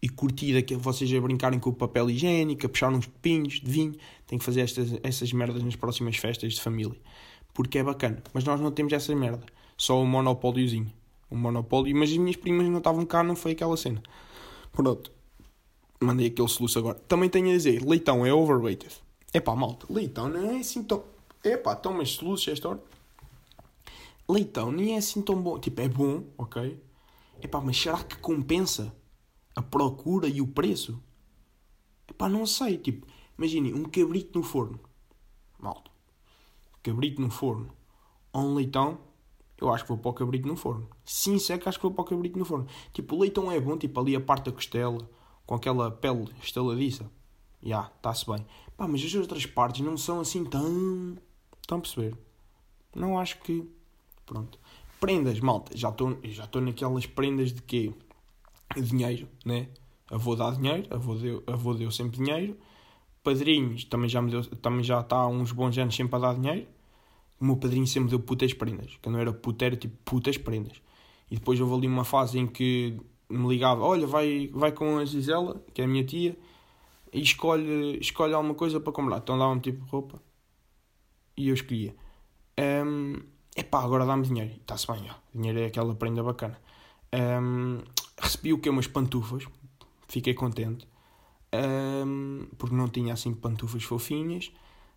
E 0.00 0.08
curti 0.08 0.52
daquilo, 0.52 0.80
vocês 0.80 1.12
a 1.12 1.20
brincarem 1.20 1.58
com 1.58 1.70
o 1.70 1.72
papel 1.72 2.10
higiênico, 2.10 2.66
a 2.66 2.68
puxar 2.68 2.92
uns 2.92 3.06
pepinhos 3.06 3.54
de 3.54 3.70
vinho. 3.70 3.94
Tenho 4.26 4.38
que 4.38 4.44
fazer 4.44 4.60
estas, 4.60 4.88
essas 5.02 5.32
merdas 5.32 5.62
nas 5.62 5.74
próximas 5.74 6.16
festas 6.16 6.54
de 6.54 6.60
família. 6.60 6.98
Porque 7.52 7.78
é 7.78 7.82
bacana. 7.82 8.22
Mas 8.32 8.44
nós 8.44 8.60
não 8.60 8.70
temos 8.70 8.92
essa 8.92 9.14
merda. 9.14 9.44
Só 9.76 10.00
o 10.00 10.06
monopóliozinho. 10.06 10.92
O 11.28 11.36
monopólio. 11.36 11.94
Mas 11.96 12.10
as 12.10 12.16
minhas 12.16 12.36
primas 12.36 12.68
não 12.68 12.78
estavam 12.78 13.04
cá, 13.04 13.22
não 13.22 13.34
foi 13.34 13.52
aquela 13.52 13.76
cena. 13.76 14.02
Pronto. 14.72 15.10
Mandei 16.00 16.28
aquele 16.28 16.48
soluço 16.48 16.78
agora. 16.78 16.98
Também 17.08 17.28
tenho 17.28 17.50
a 17.50 17.52
dizer, 17.52 17.82
leitão 17.84 18.24
é 18.24 18.32
overrated. 18.32 18.94
É 19.32 19.40
pá, 19.40 19.54
malta, 19.56 19.86
leitão 19.90 20.28
não 20.28 20.52
é 20.52 20.60
assim 20.60 20.82
tão 20.82 21.02
Epá, 21.44 21.76
então, 21.78 21.92
mas 21.92 22.10
soluços 22.10 22.48
esta 22.48 22.68
hora. 22.68 22.80
Leitão 24.28 24.70
nem 24.70 24.94
é 24.94 24.98
assim 24.98 25.22
tão 25.22 25.40
bom. 25.42 25.58
Tipo, 25.58 25.80
é 25.80 25.88
bom, 25.88 26.24
ok? 26.36 26.82
Epá, 27.40 27.60
mas 27.60 27.76
será 27.76 28.02
que 28.02 28.18
compensa 28.18 28.94
a 29.54 29.62
procura 29.62 30.28
e 30.28 30.40
o 30.40 30.46
preço? 30.46 31.02
Epá, 32.08 32.28
não 32.28 32.44
sei. 32.44 32.76
Tipo, 32.78 33.06
imagine 33.38 33.72
um 33.72 33.84
cabrito 33.84 34.38
no 34.38 34.44
forno. 34.44 34.80
Malta. 35.58 35.90
Cabrito 36.82 37.20
no 37.22 37.30
forno. 37.30 37.72
Ou 38.32 38.42
um 38.42 38.54
leitão. 38.54 38.98
Eu 39.60 39.72
acho 39.72 39.84
que 39.84 39.88
vou 39.88 39.98
para 39.98 40.10
o 40.10 40.14
cabrito 40.14 40.46
no 40.46 40.56
forno. 40.56 40.88
Sim, 41.04 41.38
sei 41.38 41.58
que 41.58 41.68
acho 41.68 41.78
que 41.78 41.82
vou 41.82 41.92
para 41.92 42.02
o 42.02 42.06
cabrito 42.06 42.38
no 42.38 42.44
forno. 42.44 42.66
Tipo, 42.92 43.16
o 43.16 43.20
leitão 43.20 43.50
é 43.50 43.58
bom. 43.58 43.76
Tipo, 43.76 44.00
ali 44.00 44.14
a 44.14 44.20
parte 44.20 44.46
da 44.46 44.52
costela. 44.52 45.08
Com 45.46 45.54
aquela 45.54 45.90
pele 45.90 46.28
estaladiça. 46.42 47.10
Já, 47.62 47.68
yeah, 47.68 47.92
está-se 47.96 48.26
bem. 48.26 48.46
Pá, 48.76 48.86
mas 48.86 49.02
as 49.02 49.14
outras 49.14 49.46
partes 49.46 49.80
não 49.84 49.96
são 49.96 50.20
assim 50.20 50.44
tão... 50.44 51.16
Estão 51.60 51.78
a 51.78 51.80
perceber? 51.80 52.16
Não 52.94 53.18
acho 53.18 53.40
que... 53.40 53.68
Pronto. 54.28 54.58
Prendas, 55.00 55.40
malta. 55.40 55.76
Já 55.76 55.88
estou 55.88 56.18
já 56.24 56.46
naquelas 56.60 57.06
prendas 57.06 57.50
de 57.50 57.62
quê? 57.62 57.94
Dinheiro, 58.76 59.26
né? 59.44 59.68
Avô 60.10 60.36
dá 60.36 60.50
dinheiro. 60.50 60.86
Avô 60.90 61.14
deu, 61.14 61.42
avô 61.46 61.72
deu 61.72 61.90
sempre 61.90 62.18
dinheiro. 62.18 62.56
Padrinhos, 63.22 63.84
também 63.84 64.08
já, 64.08 64.22
também 64.60 64.84
já 64.84 65.00
está 65.00 65.16
há 65.16 65.26
uns 65.26 65.50
bons 65.50 65.76
anos 65.78 65.96
sempre 65.96 66.16
a 66.16 66.18
dar 66.18 66.34
dinheiro. 66.34 66.66
O 67.40 67.44
meu 67.46 67.56
padrinho 67.56 67.86
sempre 67.86 68.10
deu 68.10 68.20
putas 68.20 68.52
prendas. 68.52 68.98
Que 69.00 69.08
não 69.08 69.18
era 69.18 69.32
puta, 69.32 69.64
era 69.64 69.76
tipo 69.76 69.96
putas 70.04 70.36
prendas. 70.36 70.82
E 71.30 71.36
depois 71.36 71.58
houve 71.58 71.74
ali 71.74 71.86
uma 71.86 72.04
fase 72.04 72.38
em 72.38 72.46
que 72.46 72.98
me 73.30 73.48
ligava, 73.48 73.82
olha, 73.82 74.06
vai, 74.06 74.50
vai 74.52 74.72
com 74.72 74.98
a 74.98 75.04
Gisela, 75.04 75.62
que 75.72 75.80
é 75.80 75.84
a 75.84 75.88
minha 75.88 76.04
tia, 76.04 76.36
e 77.12 77.20
escolhe, 77.20 77.98
escolhe 78.00 78.34
alguma 78.34 78.54
coisa 78.54 78.80
para 78.80 78.92
comprar. 78.92 79.18
Então 79.18 79.38
dava-me 79.38 79.60
tipo 79.60 79.84
roupa. 79.86 80.20
E 81.36 81.48
eu 81.48 81.54
escolhia. 81.54 81.94
Um, 82.58 83.20
epá, 83.60 83.82
agora 83.82 84.06
dá-me 84.06 84.24
dinheiro. 84.24 84.52
Está-se 84.60 84.86
bem, 84.86 85.10
ó. 85.10 85.14
dinheiro 85.34 85.60
é 85.60 85.66
aquela 85.66 85.94
prenda 85.94 86.22
bacana. 86.22 86.58
Um, 87.12 87.82
recebi 88.20 88.52
o 88.52 88.58
que? 88.58 88.68
Umas 88.68 88.86
pantufas. 88.86 89.46
Fiquei 90.08 90.34
contente. 90.34 90.86
Um, 91.52 92.48
porque 92.56 92.74
não 92.74 92.88
tinha 92.88 93.14
assim 93.14 93.34
pantufas 93.34 93.82
fofinhas. 93.82 94.52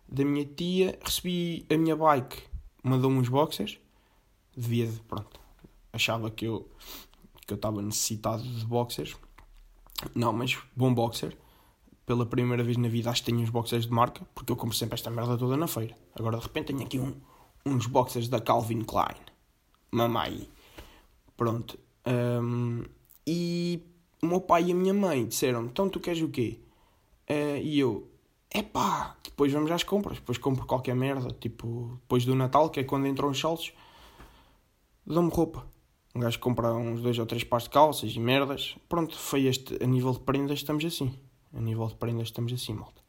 Da 0.08 0.24
minha 0.24 0.44
tia, 0.44 0.98
recebi 1.02 1.66
a 1.70 1.76
minha 1.76 1.96
bike. 1.96 2.42
Mandou-me 2.82 3.18
uns 3.18 3.28
boxers. 3.28 3.78
Devia 4.56 4.86
de, 4.86 5.00
pronto. 5.00 5.40
Achava 5.92 6.30
que 6.30 6.44
eu 6.46 6.68
que 7.46 7.52
eu 7.52 7.56
estava 7.56 7.82
necessitado 7.82 8.42
de 8.42 8.64
boxers. 8.64 9.16
Não, 10.14 10.32
mas 10.32 10.58
bom 10.76 10.92
boxer. 10.92 11.36
Pela 12.06 12.26
primeira 12.26 12.62
vez 12.62 12.76
na 12.76 12.88
vida 12.88 13.10
acho 13.10 13.22
que 13.22 13.30
tenho 13.30 13.42
uns 13.42 13.50
boxers 13.50 13.86
de 13.86 13.92
marca, 13.92 14.26
porque 14.34 14.52
eu 14.52 14.56
compro 14.56 14.76
sempre 14.76 14.94
esta 14.94 15.10
merda 15.10 15.36
toda 15.36 15.56
na 15.56 15.66
feira. 15.66 15.96
Agora 16.14 16.36
de 16.36 16.42
repente 16.42 16.66
tenho 16.66 16.82
aqui 16.82 16.98
um, 16.98 17.14
uns 17.64 17.86
boxers 17.86 18.28
da 18.28 18.40
Calvin 18.40 18.82
Klein. 18.82 19.16
Mamãe. 19.90 20.48
Pronto. 21.36 21.78
Um, 22.06 22.84
e 23.26 23.82
o 24.22 24.26
meu 24.26 24.40
pai 24.40 24.64
e 24.64 24.72
a 24.72 24.74
minha 24.74 24.94
mãe 24.94 25.26
disseram 25.26 25.64
então 25.66 25.88
tu 25.88 26.00
queres 26.00 26.22
o 26.22 26.28
quê? 26.28 26.58
Uh, 27.30 27.58
e 27.62 27.78
eu, 27.78 28.10
epá, 28.52 29.16
depois 29.22 29.52
vamos 29.52 29.70
às 29.70 29.82
compras, 29.82 30.18
depois 30.18 30.38
compro 30.38 30.66
qualquer 30.66 30.94
merda, 30.94 31.30
tipo, 31.40 31.98
depois 32.02 32.24
do 32.24 32.34
Natal, 32.34 32.68
que 32.70 32.80
é 32.80 32.84
quando 32.84 33.06
entram 33.06 33.30
os 33.30 33.38
saltos, 33.38 33.72
dão-me 35.06 35.30
roupa. 35.30 35.66
Um 36.14 36.20
gajo 36.20 36.38
compra 36.40 36.74
uns 36.74 37.00
dois 37.00 37.18
ou 37.18 37.24
três 37.24 37.42
pares 37.42 37.64
de 37.64 37.70
calças 37.70 38.12
e 38.14 38.20
merdas. 38.20 38.76
Pronto, 38.86 39.18
foi 39.18 39.46
este. 39.46 39.82
A 39.82 39.86
nível 39.86 40.12
de 40.12 40.20
prendas 40.20 40.58
estamos 40.58 40.84
assim. 40.84 41.18
A 41.54 41.60
nível 41.60 41.86
de 41.86 41.94
prendas 41.94 42.28
estamos 42.28 42.52
assim, 42.52 42.74
malta. 42.74 43.00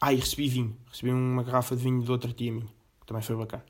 Ah, 0.00 0.14
e 0.14 0.16
recebi 0.16 0.48
vinho. 0.48 0.74
Recebi 0.90 1.12
uma 1.12 1.42
garrafa 1.42 1.76
de 1.76 1.82
vinho 1.82 2.02
de 2.02 2.10
outra 2.10 2.32
tia 2.32 2.50
minha. 2.50 2.66
Que 3.00 3.06
também 3.06 3.22
foi 3.22 3.36
bacana. 3.36 3.64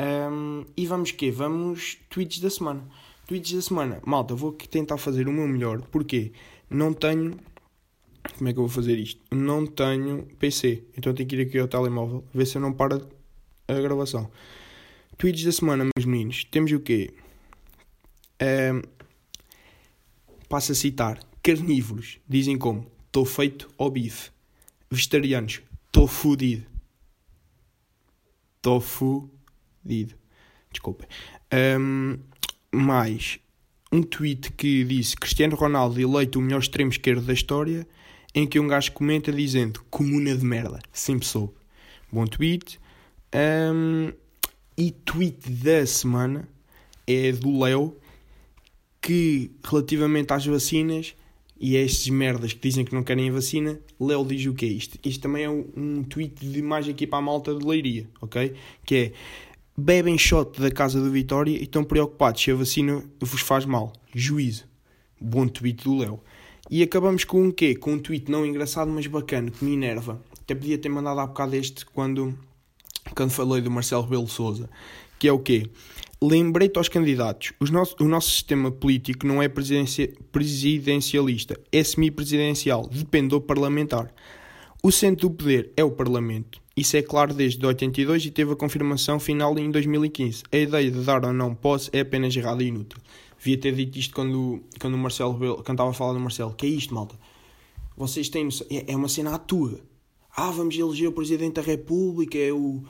Um, 0.00 0.64
e 0.76 0.86
vamos 0.86 1.10
quê? 1.10 1.30
Vamos 1.30 1.98
tweets 2.08 2.38
da 2.38 2.48
semana. 2.48 2.86
Tweets 3.26 3.52
da 3.52 3.62
semana. 3.62 4.00
Malta, 4.06 4.34
vou 4.34 4.52
tentar 4.52 4.96
fazer 4.96 5.26
o 5.28 5.32
meu 5.32 5.48
melhor. 5.48 5.82
Porquê? 5.82 6.32
Não 6.70 6.92
tenho... 6.94 7.38
Como 8.36 8.48
é 8.48 8.52
que 8.52 8.58
eu 8.58 8.66
vou 8.66 8.68
fazer 8.68 8.96
isto? 8.96 9.20
Não 9.34 9.66
tenho 9.66 10.26
PC. 10.38 10.84
Então 10.96 11.12
tenho 11.14 11.28
que 11.28 11.36
ir 11.36 11.46
aqui 11.46 11.58
ao 11.58 11.66
telemóvel. 11.66 12.24
Ver 12.32 12.46
se 12.46 12.56
eu 12.56 12.62
não 12.62 12.72
para 12.72 13.00
a 13.66 13.74
gravação. 13.74 14.30
Tweets 15.16 15.44
da 15.44 15.52
semana, 15.52 15.84
meus 15.84 16.06
meninos. 16.06 16.44
Temos 16.44 16.70
o 16.70 16.78
quê? 16.78 17.12
Um, 18.40 18.82
passo 20.48 20.72
a 20.72 20.74
citar. 20.74 21.20
Carnívoros. 21.42 22.18
Dizem 22.28 22.56
como? 22.56 22.86
Estou 23.06 23.24
feito 23.24 23.68
ao 23.76 23.90
bife. 23.90 24.30
Vegetarianos. 24.90 25.62
Estou 25.86 26.06
fudido. 26.06 26.66
Estou 28.58 28.80
fudido. 28.80 29.37
Desculpem. 30.70 31.08
Um, 31.52 32.18
mais 32.72 33.38
um 33.90 34.02
tweet 34.02 34.52
que 34.52 34.84
disse 34.84 35.16
Cristiano 35.16 35.56
Ronaldo 35.56 35.98
eleito 36.00 36.38
o 36.38 36.42
melhor 36.42 36.60
extremo 36.60 36.90
esquerdo 36.90 37.24
da 37.24 37.32
história, 37.32 37.86
em 38.34 38.46
que 38.46 38.60
um 38.60 38.68
gajo 38.68 38.92
comenta 38.92 39.32
dizendo 39.32 39.82
comuna 39.90 40.36
de 40.36 40.44
merda. 40.44 40.78
Sempre 40.92 41.26
soube. 41.26 41.54
Bom 42.12 42.26
tweet. 42.26 42.78
Um, 43.34 44.12
e 44.76 44.90
tweet 44.90 45.50
da 45.50 45.84
semana 45.86 46.48
é 47.06 47.32
do 47.32 47.62
Leo, 47.62 47.96
que 49.00 49.50
relativamente 49.64 50.32
às 50.32 50.44
vacinas 50.44 51.14
e 51.60 51.76
a 51.76 51.80
estes 51.82 52.08
merdas 52.08 52.52
que 52.52 52.60
dizem 52.60 52.84
que 52.84 52.94
não 52.94 53.02
querem 53.02 53.28
a 53.28 53.32
vacina, 53.32 53.80
Léo 53.98 54.24
diz 54.24 54.46
o 54.46 54.54
que 54.54 54.66
é 54.66 54.68
isto. 54.68 54.98
Isto 55.04 55.22
também 55.22 55.44
é 55.44 55.50
um 55.50 56.04
tweet 56.04 56.46
de 56.46 56.62
mais 56.62 56.88
aqui 56.88 57.06
para 57.06 57.18
a 57.18 57.22
malta 57.22 57.54
de 57.54 57.66
Leiria, 57.66 58.08
ok? 58.20 58.54
Que 58.84 58.94
é 58.94 59.12
bebem 59.80 60.18
shot 60.18 60.60
da 60.60 60.72
casa 60.72 61.00
do 61.00 61.08
Vitória 61.08 61.52
e 61.52 61.62
estão 61.62 61.84
preocupados 61.84 62.42
se 62.42 62.50
a 62.50 62.54
vacina 62.56 63.00
vos 63.20 63.40
faz 63.40 63.64
mal. 63.64 63.92
Juízo. 64.12 64.64
Bom 65.20 65.46
tweet 65.46 65.84
do 65.84 65.98
Léo. 65.98 66.20
E 66.68 66.82
acabamos 66.82 67.22
com 67.22 67.44
um 67.44 67.52
quê? 67.52 67.76
Com 67.76 67.92
um 67.92 67.98
tweet 67.98 68.28
não 68.28 68.44
engraçado, 68.44 68.90
mas 68.90 69.06
bacana, 69.06 69.52
que 69.52 69.64
me 69.64 69.74
enerva. 69.74 70.20
Até 70.40 70.56
podia 70.56 70.76
ter 70.76 70.88
mandado 70.88 71.20
há 71.20 71.26
bocado 71.28 71.54
este 71.54 71.86
quando, 71.86 72.36
quando 73.14 73.30
falei 73.30 73.62
do 73.62 73.70
Marcelo 73.70 74.02
Rebelo 74.02 74.26
Souza. 74.26 74.68
Que 75.16 75.28
é 75.28 75.32
o 75.32 75.38
quê? 75.38 75.70
Lembrei-te 76.20 76.76
aos 76.76 76.88
candidatos: 76.88 77.52
nosso, 77.70 77.94
o 78.00 78.08
nosso 78.08 78.30
sistema 78.30 78.72
político 78.72 79.28
não 79.28 79.40
é 79.40 79.48
presidencialista, 79.48 81.56
é 81.70 81.84
semipresidencial, 81.84 82.88
depende 82.88 83.28
do 83.28 83.40
parlamentar. 83.40 84.12
O 84.80 84.92
centro 84.92 85.28
do 85.28 85.34
poder 85.34 85.72
é 85.76 85.82
o 85.82 85.90
Parlamento. 85.90 86.62
Isso 86.76 86.96
é 86.96 87.02
claro 87.02 87.34
desde 87.34 87.64
82 87.66 88.26
e 88.26 88.30
teve 88.30 88.52
a 88.52 88.56
confirmação 88.56 89.18
final 89.18 89.58
em 89.58 89.72
2015. 89.72 90.44
A 90.52 90.56
ideia 90.56 90.88
de 90.88 91.00
dar 91.00 91.24
ou 91.24 91.32
não 91.32 91.52
posse 91.52 91.90
é 91.92 92.00
apenas 92.00 92.36
errada 92.36 92.62
e 92.62 92.68
inútil. 92.68 93.00
Devia 93.36 93.58
ter 93.58 93.74
dito 93.74 93.98
isto 93.98 94.14
quando, 94.14 94.62
quando 94.80 94.94
o 94.94 94.98
Marcelo 94.98 95.34
quando 95.36 95.70
estava 95.70 95.90
a 95.90 95.92
falar 95.92 96.12
do 96.12 96.20
Marcelo. 96.20 96.54
Que 96.54 96.66
é 96.66 96.68
isto, 96.68 96.94
malta? 96.94 97.18
Vocês 97.96 98.28
têm 98.28 98.48
é, 98.70 98.92
é 98.92 98.96
uma 98.96 99.08
cena 99.08 99.34
à 99.34 99.38
tua. 99.38 99.80
Ah, 100.36 100.52
vamos 100.52 100.78
eleger 100.78 101.08
o 101.08 101.12
Presidente 101.12 101.54
da 101.54 101.62
República, 101.62 102.38
é 102.38 102.52
o, 102.52 102.84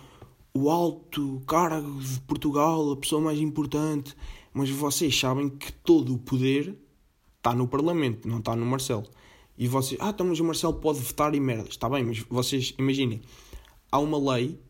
o 0.53 0.69
alto 0.69 1.43
cargo 1.47 1.99
de 2.03 2.21
Portugal, 2.21 2.93
a 2.93 2.97
pessoa 2.99 3.23
mais 3.23 3.39
importante. 3.39 4.15
Mas 4.53 4.69
vocês 4.69 5.19
sabem 5.19 5.49
que 5.49 5.73
todo 5.73 6.15
o 6.15 6.19
poder 6.19 6.77
está 7.39 7.55
no 7.55 7.67
Parlamento, 7.67 8.29
não 8.29 8.41
está 8.41 8.55
no 8.55 8.67
Marcelo. 8.67 9.07
E 9.59 9.67
vocês, 9.67 10.01
ah, 10.01 10.11
então 10.11 10.25
mas 10.25 10.39
o 10.39 10.45
Marcelo 10.45 10.75
pode 10.75 11.01
votar 11.01 11.35
e 11.35 11.41
merda. 11.41 11.69
Está 11.69 11.89
bem, 11.89 12.05
mas 12.05 12.21
vocês 12.21 12.75
imaginem, 12.79 13.21
há 13.91 13.99
uma 13.99 14.33
lei 14.33 14.61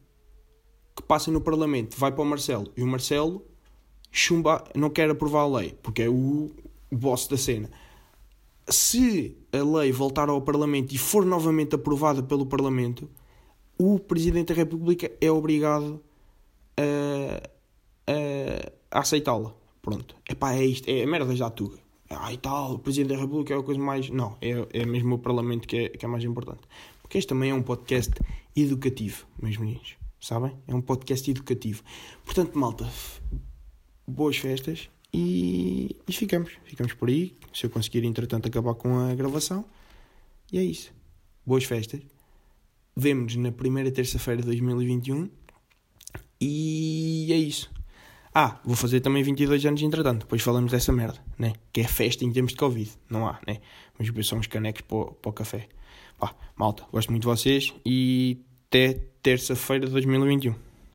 que 0.96 1.03
passa 1.03 1.31
no 1.31 1.42
Parlamento, 1.42 1.96
vai 1.98 2.11
para 2.11 2.22
o 2.22 2.27
Marcelo, 2.27 2.72
e 2.74 2.83
o 2.83 2.87
Marcelo 2.87 3.44
chumba, 4.11 4.64
não 4.74 4.88
quer 4.88 5.11
aprovar 5.11 5.42
a 5.42 5.59
lei, 5.59 5.77
porque 5.83 6.03
é 6.03 6.09
o, 6.09 6.51
o 6.90 6.96
boss 6.96 7.29
da 7.29 7.37
cena. 7.37 7.70
Se 8.66 9.37
a 9.53 9.62
lei 9.62 9.92
voltar 9.92 10.31
ao 10.31 10.40
Parlamento 10.40 10.94
e 10.94 10.98
for 10.98 11.24
novamente 11.24 11.74
aprovada 11.74 12.22
pelo 12.22 12.46
Parlamento, 12.46 13.09
o 13.79 13.98
Presidente 13.98 14.48
da 14.48 14.55
República 14.55 15.11
é 15.20 15.31
obrigado 15.31 16.03
a, 16.77 17.48
a, 18.11 18.98
a 18.98 19.01
aceitá-la. 19.01 19.55
Pronto. 19.81 20.16
Epá, 20.29 20.55
é 20.55 20.64
isto. 20.64 20.88
É 20.88 21.03
a 21.03 21.07
merda 21.07 21.35
já 21.35 21.48
tuga. 21.48 21.79
Ah, 22.11 22.33
e 22.33 22.38
tal, 22.38 22.75
o 22.75 22.79
Presidente 22.79 23.14
da 23.14 23.21
República 23.21 23.55
é 23.55 23.59
a 23.59 23.62
coisa 23.62 23.81
mais. 23.81 24.09
Não, 24.09 24.37
é, 24.40 24.81
é 24.81 24.87
mesmo 24.87 25.16
o 25.16 25.18
Parlamento 25.18 25.68
que 25.68 25.77
é, 25.77 25.88
que 25.90 26.05
é 26.05 26.09
mais 26.09 26.25
importante. 26.25 26.62
Porque 27.03 27.18
este 27.18 27.29
também 27.29 27.51
é 27.51 27.55
um 27.55 27.62
podcast 27.62 28.12
educativo, 28.57 29.27
meus 29.40 29.57
meninos. 29.57 29.97
Sabem? 30.21 30.57
É 30.66 30.75
um 30.75 30.81
podcast 30.81 31.31
educativo. 31.31 31.83
Portanto, 32.25 32.59
malta, 32.59 32.90
boas 34.07 34.37
festas 34.37 34.88
e, 35.12 35.97
e 36.07 36.12
ficamos. 36.12 36.53
Ficamos 36.64 36.94
por 36.94 37.09
aí. 37.09 37.37
Se 37.53 37.66
eu 37.66 37.71
conseguir, 37.71 38.05
entretanto, 38.05 38.49
acabar 38.49 38.75
com 38.75 38.99
a 38.99 39.14
gravação. 39.14 39.64
E 40.53 40.59
é 40.59 40.62
isso. 40.62 40.92
Boas 41.47 41.64
festas. 41.64 42.01
Vemo-nos 42.97 43.37
na 43.37 43.53
primeira 43.53 43.90
terça-feira 43.92 44.40
de 44.40 44.47
2021 44.47 45.31
e 46.40 47.29
é 47.31 47.37
isso. 47.37 47.71
Ah, 48.40 48.61
vou 48.64 48.77
fazer 48.77 49.01
também 49.01 49.20
22 49.20 49.66
anos 49.66 49.83
entretanto, 49.83 50.20
depois 50.20 50.40
falamos 50.42 50.70
dessa 50.70 50.92
merda, 50.92 51.18
né? 51.37 51.55
Que 51.72 51.81
é 51.81 51.88
festa 51.88 52.24
em 52.24 52.31
termos 52.31 52.53
de 52.53 52.57
Covid, 52.57 52.88
não 53.11 53.27
há, 53.27 53.40
né? 53.44 53.59
Mas 53.98 54.07
depois 54.07 54.29
são 54.29 54.38
uns 54.38 54.46
canecos 54.46 54.83
para, 54.83 55.07
para 55.07 55.29
o 55.29 55.33
café. 55.33 55.68
Pá, 56.16 56.33
malta, 56.55 56.85
gosto 56.92 57.11
muito 57.11 57.22
de 57.22 57.27
vocês 57.27 57.74
e 57.85 58.38
até 58.68 59.01
terça-feira 59.24 59.87
de 59.87 59.92
2021. 59.92 60.55